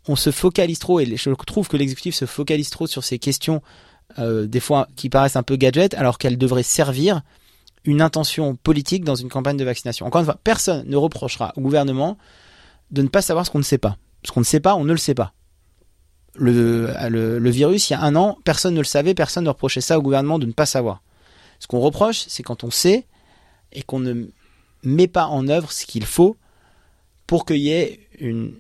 on 0.08 0.16
se 0.16 0.32
focalise 0.32 0.80
trop 0.80 1.00
et 1.00 1.18
je 1.18 1.30
trouve 1.46 1.68
que 1.68 1.78
l'exécutif 1.78 2.16
se 2.16 2.26
focalise 2.26 2.70
trop 2.70 2.88
sur 2.88 3.04
ces 3.04 3.20
questions 3.20 3.62
des 4.20 4.60
fois 4.60 4.88
qui 4.96 5.10
paraissent 5.10 5.36
un 5.36 5.44
peu 5.44 5.56
gadget 5.56 5.96
alors 5.96 6.20
qu'elles 6.20 6.38
devraient 6.38 6.62
servir 6.62 7.22
une 7.86 8.04
intention 8.04 8.56
politique 8.56 9.04
dans 9.04 9.16
une 9.16 9.30
campagne 9.30 9.58
de 9.58 9.66
vaccination. 9.66 10.06
Encore 10.06 10.20
une 10.20 10.26
fois, 10.26 10.38
personne 10.44 10.88
ne 10.88 10.96
reprochera 10.96 11.54
au 11.58 11.62
gouvernement 11.62 12.18
de 12.92 13.02
ne 13.02 13.08
pas 13.08 13.24
savoir 13.24 13.48
ce 13.48 13.52
qu'on 13.52 13.58
ne 13.58 13.64
sait 13.64 13.80
pas. 13.80 13.98
Ce 14.24 14.32
qu'on 14.32 14.42
ne 14.42 14.46
sait 14.46 14.60
pas, 14.60 14.76
on 14.76 14.84
ne 14.84 14.92
le 14.92 15.00
sait 15.00 15.16
pas. 15.16 15.34
Le 16.36 17.50
virus, 17.50 17.90
il 17.90 17.94
y 17.94 17.96
a 17.96 18.02
un 18.02 18.16
an, 18.16 18.38
personne 18.46 18.76
ne 18.76 18.80
le 18.80 18.86
savait, 18.86 19.16
personne 19.16 19.44
ne 19.44 19.50
reprochait 19.50 19.82
ça 19.82 19.98
au 19.98 20.04
gouvernement 20.04 20.38
de 20.38 20.46
ne 20.46 20.52
pas 20.52 20.68
savoir. 20.68 21.02
Ce 21.60 21.68
qu'on 21.68 21.80
reproche, 21.80 22.26
c'est 22.28 22.44
quand 22.44 22.64
on 22.64 22.72
sait 22.72 23.06
et 23.72 23.84
qu'on 23.84 24.00
ne 24.00 24.28
met 24.84 25.08
pas 25.08 25.26
en 25.26 25.48
œuvre 25.48 25.72
ce 25.72 25.86
qu'il 25.86 26.06
faut 26.06 26.38
pour 27.28 27.46
qu'il 27.46 27.58
y 27.58 27.72
ait 27.72 28.00
une, 28.20 28.54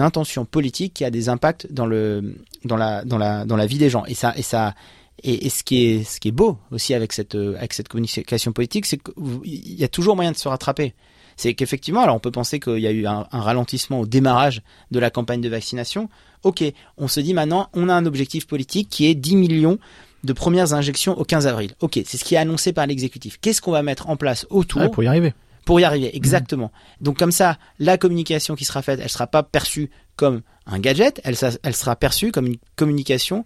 intention 0.00 0.44
politique 0.44 0.94
qui 0.94 1.04
a 1.04 1.10
des 1.10 1.28
impacts 1.28 1.66
dans 1.72 1.86
le 1.86 2.36
dans 2.64 2.76
la 2.76 3.04
dans 3.04 3.18
la 3.18 3.44
dans 3.44 3.56
la 3.56 3.66
vie 3.66 3.78
des 3.78 3.90
gens. 3.90 4.04
Et 4.04 4.14
ça 4.14 4.32
et 4.36 4.42
ça 4.42 4.76
et, 5.24 5.50
ce 5.50 5.64
qui 5.64 5.84
est 5.84 6.04
ce 6.04 6.20
qui 6.20 6.28
est 6.28 6.32
beau 6.32 6.56
aussi 6.70 6.94
avec 6.94 7.12
cette 7.12 7.34
avec 7.34 7.72
cette 7.72 7.88
communication 7.88 8.52
politique 8.52 8.86
c'est 8.86 8.98
qu'il 8.98 9.80
y 9.80 9.82
a 9.82 9.88
toujours 9.88 10.14
moyen 10.14 10.30
de 10.30 10.36
se 10.36 10.46
rattraper. 10.46 10.94
C'est 11.36 11.54
qu'effectivement 11.54 12.02
alors 12.02 12.14
on 12.14 12.20
peut 12.20 12.30
penser 12.30 12.60
qu'il 12.60 12.78
y 12.78 12.86
a 12.86 12.92
eu 12.92 13.06
un, 13.06 13.26
ralentissement 13.32 13.98
au 13.98 14.06
démarrage 14.06 14.62
de 14.92 15.00
la 15.00 15.10
campagne 15.10 15.40
de 15.40 15.48
vaccination. 15.48 16.08
Ok 16.44 16.62
on 16.96 17.08
se 17.08 17.18
dit 17.18 17.34
maintenant 17.34 17.68
on 17.72 17.88
a 17.88 17.94
un 17.94 18.06
objectif 18.06 18.46
politique 18.46 18.88
qui 18.88 19.06
est 19.06 19.16
10 19.16 19.34
millions 19.34 19.78
de 20.24 20.32
premières 20.32 20.72
injections 20.74 21.18
au 21.18 21.24
15 21.24 21.46
avril 21.46 21.72
ok 21.80 22.00
c'est 22.04 22.16
ce 22.16 22.24
qui 22.24 22.34
est 22.34 22.38
annoncé 22.38 22.72
par 22.72 22.86
l'exécutif 22.86 23.38
qu'est-ce 23.40 23.60
qu'on 23.60 23.72
va 23.72 23.82
mettre 23.82 24.08
en 24.08 24.16
place 24.16 24.46
autour 24.50 24.90
pour 24.90 25.02
y 25.02 25.06
arriver 25.06 25.34
pour 25.64 25.78
y 25.78 25.84
arriver, 25.84 26.14
exactement. 26.16 26.72
Donc 27.00 27.18
comme 27.18 27.30
ça, 27.30 27.56
la 27.78 27.96
communication 27.96 28.54
qui 28.54 28.64
sera 28.64 28.82
faite, 28.82 29.00
elle 29.02 29.08
sera 29.08 29.26
pas 29.26 29.42
perçue 29.42 29.90
comme 30.16 30.42
un 30.66 30.78
gadget, 30.78 31.20
elle, 31.24 31.36
elle 31.62 31.74
sera 31.74 31.96
perçue 31.96 32.32
comme 32.32 32.46
une 32.46 32.56
communication 32.76 33.44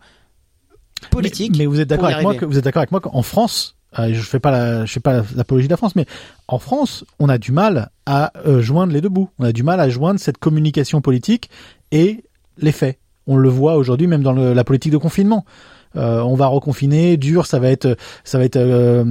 politique. 1.11 1.57
Mais, 1.57 1.67
vous 1.67 1.81
êtes 1.81 1.89
d'accord 1.89 2.07
avec 2.07 2.23
moi 2.23 2.35
que 2.35 2.45
vous 2.45 2.59
êtes 2.59 2.65
d'accord 2.65 2.81
avec 2.81 2.91
moi 2.91 3.01
qu'en 3.01 3.23
France, 3.23 3.77
euh, 3.99 4.13
je 4.13 4.21
fais 4.21 4.41
pas 4.41 4.51
la, 4.51 4.85
je 4.87 4.93
fais 4.93 5.01
pas 5.01 5.23
l'apologie 5.35 5.69
de 5.69 5.73
la 5.73 5.77
France, 5.77 5.95
mais 5.95 6.07
en 6.49 6.59
France, 6.59 7.05
on 7.19 7.29
a 7.29 7.39
du 7.39 7.53
mal 7.53 7.91
à 8.07 8.33
euh, 8.47 8.63
joindre 8.63 8.93
les 8.93 9.01
deux 9.01 9.09
bouts. 9.09 9.29
On 9.39 9.45
a 9.45 9.53
du 9.53 9.63
mal 9.63 9.81
à 9.81 9.89
joindre 9.89 10.19
cette 10.19 10.39
communication 10.39 11.01
politique 11.01 11.51
et 11.93 12.25
les 12.59 12.73
faits. 12.73 12.99
On 13.27 13.37
le 13.37 13.49
voit 13.49 13.77
aujourd'hui 13.77 14.07
même 14.07 14.23
dans 14.23 14.33
la 14.33 14.65
politique 14.65 14.93
de 14.93 14.99
confinement. 14.99 15.45
Euh, 15.97 16.21
on 16.21 16.35
va 16.35 16.47
reconfiner, 16.47 17.17
dur, 17.17 17.47
ça 17.47 17.59
va 17.59 17.71
être, 17.71 17.97
ça 18.25 18.39
va 18.39 18.45
être, 18.45 18.57
euh, 18.57 19.05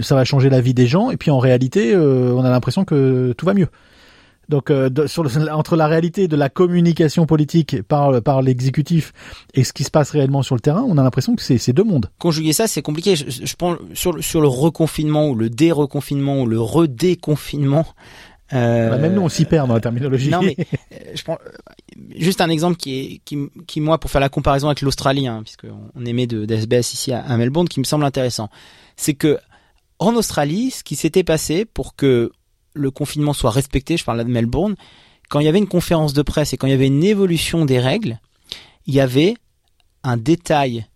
ça 0.00 0.14
va 0.14 0.24
changer 0.24 0.50
la 0.50 0.60
vie 0.60 0.74
des 0.74 0.86
gens. 0.86 1.10
Et 1.10 1.16
puis 1.16 1.30
en 1.30 1.38
réalité, 1.38 1.92
euh, 1.94 2.34
on 2.34 2.44
a 2.44 2.50
l'impression 2.50 2.84
que 2.84 3.32
tout 3.36 3.46
va 3.46 3.54
mieux. 3.54 3.68
Donc 4.48 4.70
sur 5.06 5.24
entre 5.52 5.76
la 5.76 5.86
réalité 5.86 6.28
de 6.28 6.36
la 6.36 6.50
communication 6.50 7.24
politique 7.24 7.80
par 7.82 8.20
par 8.20 8.42
l'exécutif 8.42 9.14
et 9.54 9.64
ce 9.64 9.72
qui 9.72 9.82
se 9.82 9.90
passe 9.90 10.10
réellement 10.10 10.42
sur 10.42 10.56
le 10.56 10.60
terrain, 10.60 10.84
on 10.86 10.98
a 10.98 11.02
l'impression 11.02 11.36
que 11.36 11.42
c'est 11.42 11.72
deux 11.72 11.84
mondes. 11.84 12.10
Conjuguer 12.18 12.52
ça, 12.52 12.66
c'est 12.66 12.82
compliqué. 12.82 13.16
Je, 13.16 13.30
je, 13.30 13.54
pense 13.54 13.78
sur 13.94 14.22
sur 14.22 14.42
le 14.42 14.48
reconfinement 14.48 15.28
ou 15.28 15.36
le 15.36 15.48
déreconfinement 15.48 16.42
ou 16.42 16.46
le 16.46 16.60
redéconfinement, 16.60 17.86
euh, 18.52 18.90
bah, 18.90 18.98
même 18.98 19.14
nous, 19.14 19.22
on 19.22 19.28
s'y 19.28 19.44
perd 19.44 19.68
dans 19.68 19.74
la 19.74 19.80
terminologie. 19.80 20.30
Non, 20.30 20.42
mais 20.42 20.56
je 21.14 21.22
prends 21.22 21.38
juste 22.16 22.40
un 22.40 22.50
exemple 22.50 22.76
qui 22.76 22.98
est 22.98 23.20
qui, 23.24 23.38
qui 23.66 23.80
moi 23.80 23.98
pour 23.98 24.10
faire 24.10 24.20
la 24.20 24.28
comparaison 24.28 24.68
avec 24.68 24.80
l'Australie, 24.80 25.26
hein, 25.26 25.42
puisque 25.42 25.66
on 25.94 26.04
émet 26.04 26.26
de 26.26 26.44
d'SBS 26.44 26.92
ici 26.94 27.12
à, 27.12 27.36
Melbourne, 27.36 27.68
qui 27.68 27.80
me 27.80 27.84
semble 27.84 28.04
intéressant, 28.04 28.48
c'est 28.96 29.14
que 29.14 29.38
en 29.98 30.14
Australie, 30.16 30.70
ce 30.70 30.82
qui 30.82 30.96
s'était 30.96 31.24
passé 31.24 31.64
pour 31.64 31.94
que 31.94 32.32
le 32.74 32.90
confinement 32.90 33.32
soit 33.32 33.50
respecté, 33.50 33.96
je 33.96 34.04
parle 34.04 34.18
là 34.18 34.24
de 34.24 34.30
Melbourne, 34.30 34.74
quand 35.28 35.40
il 35.40 35.46
y 35.46 35.48
avait 35.48 35.58
une 35.58 35.68
conférence 35.68 36.12
de 36.12 36.22
presse 36.22 36.52
et 36.52 36.56
quand 36.56 36.66
il 36.66 36.70
y 36.70 36.74
avait 36.74 36.86
une 36.86 37.04
évolution 37.04 37.64
des 37.64 37.78
règles, 37.78 38.20
il 38.86 38.94
y 38.94 39.00
avait 39.00 39.34
un 40.02 40.16
détail 40.16 40.86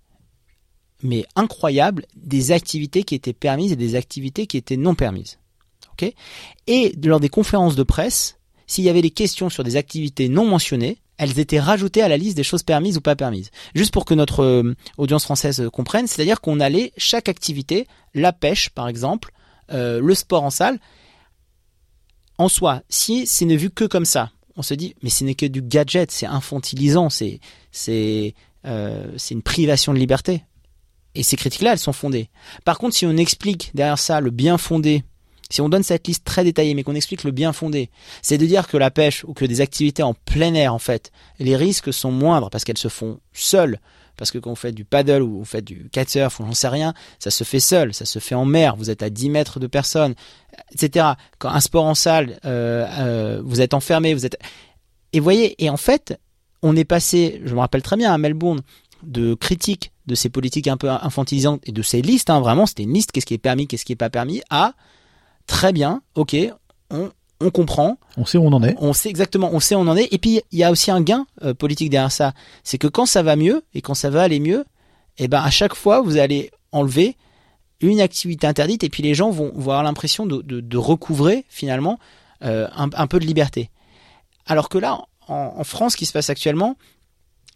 mais 1.03 1.25
incroyable 1.37 2.07
des 2.17 2.53
activités 2.53 3.05
qui 3.05 3.15
étaient 3.15 3.33
permises 3.33 3.73
et 3.73 3.77
des 3.77 3.95
activités 3.95 4.47
qui 4.47 4.57
étaient 4.57 4.77
non 4.77 4.95
permises. 4.95 5.39
Et 6.67 6.95
lors 7.05 7.21
des 7.21 7.29
conférences 7.29 7.77
de 7.77 7.83
presse, 7.83 8.36
s'il 8.67 8.85
y 8.85 8.89
avait 8.89 9.03
des 9.03 9.11
questions 9.11 9.49
sur 9.49 9.65
des 9.65 9.77
activités 9.77 10.29
non 10.29 10.47
mentionnées, 10.47 10.99
elles 11.19 11.39
étaient 11.39 11.61
rajoutées 11.61 12.03
à 12.03 12.09
la 12.09 12.17
liste 12.17 12.37
des 12.37 12.43
choses 12.43 12.63
permises 12.63 12.97
ou 12.97 13.01
pas 13.01 13.17
permises. 13.17 13.51
Juste 13.75 13.93
pour 13.93 14.05
que 14.05 14.15
notre 14.15 14.43
euh, 14.43 14.75
audience 14.99 15.25
française 15.25 15.61
euh, 15.61 15.71
comprenne, 15.71 16.07
c'est-à-dire 16.07 16.41
qu'on 16.41 16.61
allait 16.61 16.93
chaque 16.97 17.29
activité, 17.29 17.87
la 18.15 18.33
pêche 18.33 18.71
par 18.71 18.89
exemple, 18.89 19.33
euh, 19.73 20.01
le 20.01 20.15
sport 20.15 20.43
en 20.43 20.51
salle, 20.51 20.79
en 22.39 22.49
soi, 22.49 22.83
si 22.89 23.27
c'est 23.27 23.47
ne 23.47 23.57
vu 23.57 23.71
que 23.71 23.85
comme 23.85 24.05
ça, 24.05 24.31
on 24.57 24.63
se 24.63 24.75
dit 24.75 24.95
mais 25.03 25.11
ce 25.11 25.25
n'est 25.25 25.35
que 25.35 25.47
du 25.47 25.63
gadget, 25.63 26.11
c'est 26.11 26.27
infantilisant, 26.27 27.11
c'est 27.11 27.41
c'est 27.71 28.35
c'est 29.17 29.33
une 29.33 29.43
privation 29.43 29.95
de 29.95 29.99
liberté. 30.01 30.43
Et 31.15 31.23
ces 31.23 31.37
critiques-là, 31.37 31.71
elles 31.71 31.79
sont 31.79 31.93
fondées. 31.93 32.31
Par 32.65 32.79
contre, 32.79 32.97
si 32.97 33.07
on 33.07 33.17
explique 33.17 33.71
derrière 33.75 33.97
ça 33.97 34.21
le 34.21 34.33
bien 34.33 34.59
fondé 34.59 35.05
si 35.51 35.61
on 35.61 35.69
donne 35.69 35.83
cette 35.83 36.07
liste 36.07 36.25
très 36.25 36.45
détaillée, 36.45 36.75
mais 36.75 36.83
qu'on 36.83 36.95
explique 36.95 37.25
le 37.25 37.31
bien 37.31 37.53
fondé, 37.53 37.91
c'est 38.23 38.39
de 38.39 38.47
dire 38.47 38.69
que 38.69 38.77
la 38.77 38.91
pêche 38.91 39.25
ou 39.25 39.33
que 39.33 39.45
des 39.45 39.61
activités 39.61 40.03
en 40.03 40.15
plein 40.15 40.55
air, 40.55 40.75
en 40.75 40.79
fait, 40.79 41.13
les 41.39 41.57
risques 41.57 41.93
sont 41.93 42.11
moindres 42.11 42.51
parce 42.51 42.65
qu'elles 42.65 42.79
se 42.79 42.89
font 42.89 43.21
seules. 43.33 43.79
Parce 44.17 44.31
que 44.31 44.39
quand 44.39 44.51
vous 44.51 44.57
faites 44.57 44.75
du 44.75 44.87
paddle 44.87 45.23
ou 45.23 45.39
vous 45.39 45.45
faites 45.45 45.65
du 45.65 45.91
kitesurf 45.91 46.41
ou 46.41 46.47
j'en 46.47 46.55
sais 46.55 46.69
rien, 46.69 46.95
ça 47.19 47.31
se 47.31 47.45
fait 47.45 47.61
seul, 47.61 47.93
ça 47.93 48.07
se 48.07 48.19
fait 48.19 48.35
en 48.35 48.47
mer, 48.47 48.75
vous 48.77 48.89
êtes 48.89 49.03
à 49.03 49.11
10 49.11 49.29
mètres 49.29 49.61
de 49.61 49.67
personne, 49.67 50.15
etc. 50.73 51.07
Quand 51.39 51.51
un 51.51 51.61
sport 51.61 51.85
en 51.85 51.95
salle, 51.95 52.41
euh, 52.47 52.87
euh, 52.99 53.43
vous 53.45 53.61
êtes 53.61 53.75
enfermé, 53.75 54.15
vous 54.15 54.25
êtes... 54.25 54.39
Et 55.13 55.21
vous 55.21 55.25
voyez, 55.25 55.63
et 55.63 55.69
en 55.69 55.77
fait, 55.77 56.19
on 56.63 56.77
est 56.77 56.85
passé, 56.85 57.43
je 57.45 57.55
me 57.55 57.61
rappelle 57.61 57.83
très 57.83 57.97
bien 57.97 58.13
à 58.13 58.17
Melbourne, 58.17 58.63
de 59.03 59.35
critiques 59.35 59.93
de 60.07 60.15
ces 60.15 60.31
politiques 60.31 60.69
un 60.69 60.77
peu 60.77 60.89
infantilisantes 60.89 61.61
et 61.65 61.73
de 61.73 61.83
ces 61.83 62.01
listes, 62.01 62.31
hein, 62.31 62.41
vraiment, 62.41 62.67
c'était 62.67 62.85
une 62.85 62.95
liste, 62.95 63.13
qu'est-ce 63.13 63.27
qui 63.27 63.35
est 63.35 63.39
permis, 63.39 63.67
qu'est-ce 63.67 63.85
qui 63.85 63.93
est 63.93 63.97
pas 63.97 64.11
permis, 64.11 64.41
à 64.51 64.75
très 65.47 65.73
bien, 65.73 66.03
ok, 66.15 66.37
on, 66.91 67.11
on 67.41 67.51
comprend. 67.51 67.99
On 68.17 68.25
sait 68.25 68.39
où 68.39 68.45
on 68.45 68.53
en 68.53 68.63
est. 68.63 68.75
On 68.79 68.93
sait 68.93 69.09
exactement, 69.09 69.51
on 69.53 69.61
sait 69.61 69.75
où 69.75 69.79
on 69.79 69.89
en 69.89 69.97
est. 69.97 70.09
Et 70.13 70.19
puis 70.19 70.41
il 70.53 70.59
y 70.59 70.65
a 70.65 70.71
aussi 70.71 70.91
un 70.91 71.01
gain 71.01 71.27
euh, 71.43 71.55
politique 71.55 71.91
derrière 71.91 72.13
ça, 72.13 72.33
c'est 72.65 72.79
que 72.79 72.87
quand 72.87 73.07
ça 73.07 73.23
va 73.23 73.37
mieux 73.37 73.63
et 73.75 73.83
quand 73.83 73.95
ça 73.95 74.11
va 74.11 74.23
aller 74.23 74.41
mieux, 74.41 74.65
eh 75.19 75.29
ben 75.29 75.41
à 75.41 75.51
chaque 75.51 75.75
fois 75.75 76.01
vous 76.01 76.17
allez 76.17 76.51
enlever 76.73 77.17
une 77.81 78.01
activité 78.01 78.47
interdite 78.47 78.85
et 78.85 78.89
puis 78.89 79.03
les 79.03 79.15
gens 79.15 79.31
vont, 79.31 79.53
avoir 79.57 79.83
l'impression 79.83 80.25
de, 80.27 80.41
de, 80.43 80.79
recouvrer 80.79 81.45
finalement 81.49 81.99
euh, 82.43 82.69
un, 82.75 83.07
peu 83.07 83.21
de 83.21 83.27
liberté. 83.27 83.71
Alors 84.47 84.71
que 84.71 84.79
là, 84.79 85.01
en, 85.29 85.55
en 85.57 85.65
France, 85.65 85.93
ce 85.93 85.97
qui 85.99 86.07
se 86.07 86.13
passe 86.13 86.31
actuellement, 86.31 86.77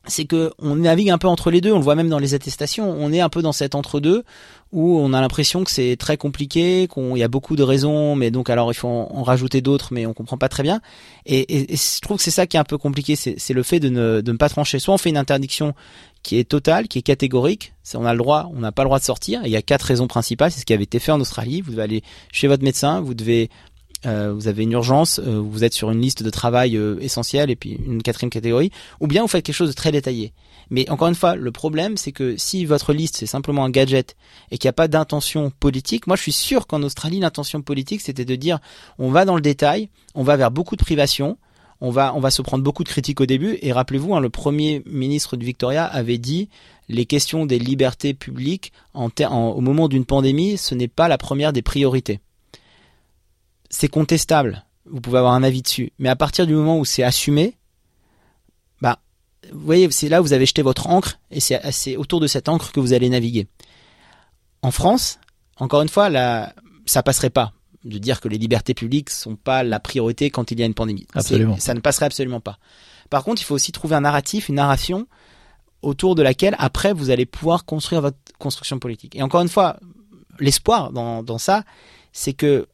c'est 0.06 0.24
que 0.24 0.52
on 0.58 0.76
navigue 0.76 1.10
un 1.10 1.18
peu 1.18 1.28
entre 1.28 1.50
les 1.50 1.60
deux. 1.60 1.72
On 1.72 1.78
le 1.78 1.84
voit 1.84 1.94
même 1.94 2.08
dans 2.08 2.18
les 2.18 2.34
attestations. 2.34 2.90
On 2.90 3.12
est 3.12 3.20
un 3.20 3.28
peu 3.28 3.42
dans 3.42 3.52
cet 3.52 3.74
entre-deux 3.74 4.24
où 4.72 4.98
on 4.98 5.12
a 5.12 5.20
l'impression 5.20 5.64
que 5.64 5.70
c'est 5.70 5.96
très 5.96 6.16
compliqué, 6.16 6.88
qu'il 6.92 7.16
y 7.16 7.22
a 7.24 7.28
beaucoup 7.28 7.56
de 7.56 7.62
raisons, 7.62 8.14
mais 8.14 8.30
donc 8.30 8.50
alors 8.50 8.70
il 8.70 8.76
faut 8.76 8.88
en, 8.88 9.22
rajouter 9.24 9.60
d'autres, 9.60 9.88
mais 9.92 10.06
on 10.06 10.14
comprend 10.14 10.38
pas 10.38 10.48
très 10.48 10.62
bien. 10.62 10.80
Et, 11.26 11.66
je 11.74 12.00
trouve 12.00 12.18
que 12.18 12.22
c'est 12.22 12.30
ça 12.30 12.46
qui 12.46 12.56
est 12.56 12.60
un 12.60 12.64
peu 12.64 12.78
compliqué, 12.78 13.16
c'est 13.16 13.52
le 13.52 13.62
fait 13.62 13.80
de 13.80 13.88
ne, 13.88 14.20
de 14.20 14.32
ne 14.32 14.36
pas 14.36 14.48
trancher. 14.48 14.78
Soit 14.78 14.94
on 14.94 14.98
fait 14.98 15.10
une 15.10 15.16
interdiction 15.16 15.74
qui 16.22 16.38
est 16.38 16.44
totale, 16.44 16.86
qui 16.86 17.00
est 17.00 17.02
catégorique, 17.02 17.72
on 17.94 18.04
a 18.04 18.12
le 18.12 18.18
droit, 18.18 18.48
on 18.54 18.60
n'a 18.60 18.70
pas 18.70 18.82
le 18.82 18.88
droit 18.88 19.00
de 19.00 19.04
sortir. 19.04 19.40
il 19.44 19.50
y 19.50 19.56
a 19.56 19.62
quatre 19.62 19.82
raisons 19.82 20.06
principales, 20.06 20.52
c'est 20.52 20.60
ce 20.60 20.66
qui 20.66 20.72
avait 20.72 20.84
été 20.84 21.00
fait 21.00 21.12
en 21.12 21.20
Australie. 21.20 21.62
Vous 21.62 21.72
devez 21.72 21.82
aller 21.82 22.02
chez 22.30 22.46
votre 22.46 22.62
médecin, 22.62 23.00
vous 23.00 23.14
devez 23.14 23.50
euh, 24.06 24.32
vous 24.32 24.48
avez 24.48 24.62
une 24.62 24.72
urgence, 24.72 25.18
euh, 25.18 25.38
vous 25.38 25.62
êtes 25.62 25.74
sur 25.74 25.90
une 25.90 26.00
liste 26.00 26.22
de 26.22 26.30
travail 26.30 26.76
euh, 26.76 26.98
essentielle 27.00 27.50
et 27.50 27.56
puis 27.56 27.78
une 27.84 28.02
quatrième 28.02 28.30
catégorie, 28.30 28.70
ou 29.00 29.06
bien 29.06 29.22
vous 29.22 29.28
faites 29.28 29.44
quelque 29.44 29.54
chose 29.54 29.68
de 29.68 29.74
très 29.74 29.92
détaillé. 29.92 30.32
Mais 30.70 30.88
encore 30.88 31.08
une 31.08 31.14
fois, 31.14 31.34
le 31.34 31.50
problème, 31.52 31.96
c'est 31.96 32.12
que 32.12 32.36
si 32.38 32.64
votre 32.64 32.92
liste 32.92 33.16
c'est 33.16 33.26
simplement 33.26 33.64
un 33.64 33.70
gadget 33.70 34.16
et 34.50 34.58
qu'il 34.58 34.68
n'y 34.68 34.70
a 34.70 34.74
pas 34.74 34.88
d'intention 34.88 35.50
politique, 35.60 36.06
moi 36.06 36.16
je 36.16 36.22
suis 36.22 36.32
sûr 36.32 36.66
qu'en 36.66 36.82
Australie 36.82 37.20
l'intention 37.20 37.60
politique 37.60 38.00
c'était 38.00 38.24
de 38.24 38.36
dire 38.36 38.58
on 38.98 39.10
va 39.10 39.24
dans 39.24 39.34
le 39.34 39.42
détail, 39.42 39.90
on 40.14 40.22
va 40.22 40.36
vers 40.36 40.50
beaucoup 40.50 40.76
de 40.76 40.82
privation, 40.82 41.36
on 41.82 41.90
va 41.90 42.14
on 42.14 42.20
va 42.20 42.30
se 42.30 42.40
prendre 42.40 42.64
beaucoup 42.64 42.84
de 42.84 42.88
critiques 42.88 43.20
au 43.20 43.26
début 43.26 43.58
et 43.60 43.72
rappelez-vous, 43.72 44.14
hein, 44.14 44.20
le 44.20 44.30
premier 44.30 44.82
ministre 44.86 45.36
de 45.36 45.44
Victoria 45.44 45.84
avait 45.84 46.18
dit 46.18 46.48
les 46.88 47.04
questions 47.04 47.44
des 47.44 47.58
libertés 47.58 48.14
publiques 48.14 48.72
en, 48.94 49.10
au 49.20 49.60
moment 49.60 49.88
d'une 49.88 50.06
pandémie, 50.06 50.56
ce 50.56 50.74
n'est 50.74 50.88
pas 50.88 51.08
la 51.08 51.18
première 51.18 51.52
des 51.52 51.62
priorités 51.62 52.20
c'est 53.70 53.88
contestable. 53.88 54.64
Vous 54.84 55.00
pouvez 55.00 55.18
avoir 55.18 55.32
un 55.32 55.42
avis 55.42 55.62
dessus. 55.62 55.92
Mais 55.98 56.08
à 56.08 56.16
partir 56.16 56.46
du 56.46 56.54
moment 56.54 56.78
où 56.78 56.84
c'est 56.84 57.04
assumé, 57.04 57.56
bah, 58.82 58.98
vous 59.52 59.64
voyez, 59.64 59.90
c'est 59.90 60.08
là 60.08 60.20
où 60.20 60.24
vous 60.24 60.32
avez 60.32 60.46
jeté 60.46 60.62
votre 60.62 60.88
encre 60.88 61.18
et 61.30 61.40
c'est 61.40 61.96
autour 61.96 62.20
de 62.20 62.26
cette 62.26 62.48
encre 62.48 62.72
que 62.72 62.80
vous 62.80 62.92
allez 62.92 63.08
naviguer. 63.08 63.46
En 64.62 64.70
France, 64.70 65.18
encore 65.56 65.82
une 65.82 65.88
fois, 65.88 66.10
là, 66.10 66.54
ça 66.84 67.02
passerait 67.02 67.30
pas 67.30 67.52
de 67.84 67.98
dire 67.98 68.20
que 68.20 68.28
les 68.28 68.36
libertés 68.36 68.74
publiques 68.74 69.08
sont 69.08 69.36
pas 69.36 69.62
la 69.62 69.80
priorité 69.80 70.30
quand 70.30 70.50
il 70.50 70.60
y 70.60 70.62
a 70.62 70.66
une 70.66 70.74
pandémie. 70.74 71.06
Absolument. 71.14 71.56
Ça 71.58 71.72
ne 71.72 71.80
passerait 71.80 72.06
absolument 72.06 72.40
pas. 72.40 72.58
Par 73.08 73.24
contre, 73.24 73.40
il 73.40 73.44
faut 73.44 73.54
aussi 73.54 73.72
trouver 73.72 73.96
un 73.96 74.02
narratif, 74.02 74.48
une 74.48 74.56
narration 74.56 75.06
autour 75.82 76.14
de 76.14 76.22
laquelle 76.22 76.54
après 76.58 76.92
vous 76.92 77.08
allez 77.08 77.24
pouvoir 77.24 77.64
construire 77.64 78.02
votre 78.02 78.18
construction 78.38 78.78
politique. 78.78 79.16
Et 79.16 79.22
encore 79.22 79.40
une 79.40 79.48
fois, 79.48 79.78
l'espoir 80.38 80.92
dans, 80.92 81.22
dans 81.22 81.38
ça, 81.38 81.64
c'est 82.12 82.34
que 82.34 82.68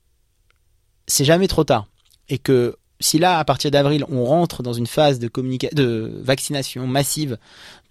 c'est 1.06 1.24
jamais 1.24 1.48
trop 1.48 1.64
tard. 1.64 1.86
Et 2.28 2.38
que 2.38 2.76
si 3.00 3.18
là, 3.18 3.38
à 3.38 3.44
partir 3.44 3.70
d'avril, 3.70 4.04
on 4.10 4.24
rentre 4.24 4.62
dans 4.62 4.72
une 4.72 4.86
phase 4.86 5.18
de, 5.18 5.30
de 5.74 6.12
vaccination 6.22 6.86
massive, 6.86 7.38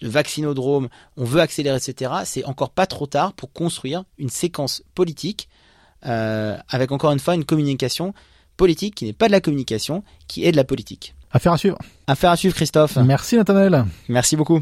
de 0.01 0.09
vaccinodrome, 0.09 0.89
on 1.17 1.23
veut 1.23 1.41
accélérer, 1.41 1.77
etc., 1.77 2.11
c'est 2.25 2.43
encore 2.45 2.71
pas 2.71 2.87
trop 2.87 3.05
tard 3.05 3.33
pour 3.33 3.51
construire 3.51 4.03
une 4.17 4.29
séquence 4.29 4.83
politique 4.95 5.47
euh, 6.05 6.57
avec 6.69 6.91
encore 6.91 7.11
une 7.11 7.19
fois 7.19 7.35
une 7.35 7.45
communication 7.45 8.13
politique 8.57 8.95
qui 8.95 9.05
n'est 9.05 9.13
pas 9.13 9.27
de 9.27 9.31
la 9.31 9.41
communication, 9.41 10.03
qui 10.27 10.45
est 10.45 10.51
de 10.51 10.57
la 10.57 10.63
politique. 10.63 11.15
Affaire 11.31 11.53
à 11.53 11.57
suivre. 11.57 11.77
Affaire 12.07 12.31
à 12.31 12.37
suivre, 12.37 12.55
Christophe. 12.55 12.95
Merci, 12.97 13.35
Nathanaël. 13.35 13.85
Merci 14.07 14.35
beaucoup. 14.35 14.61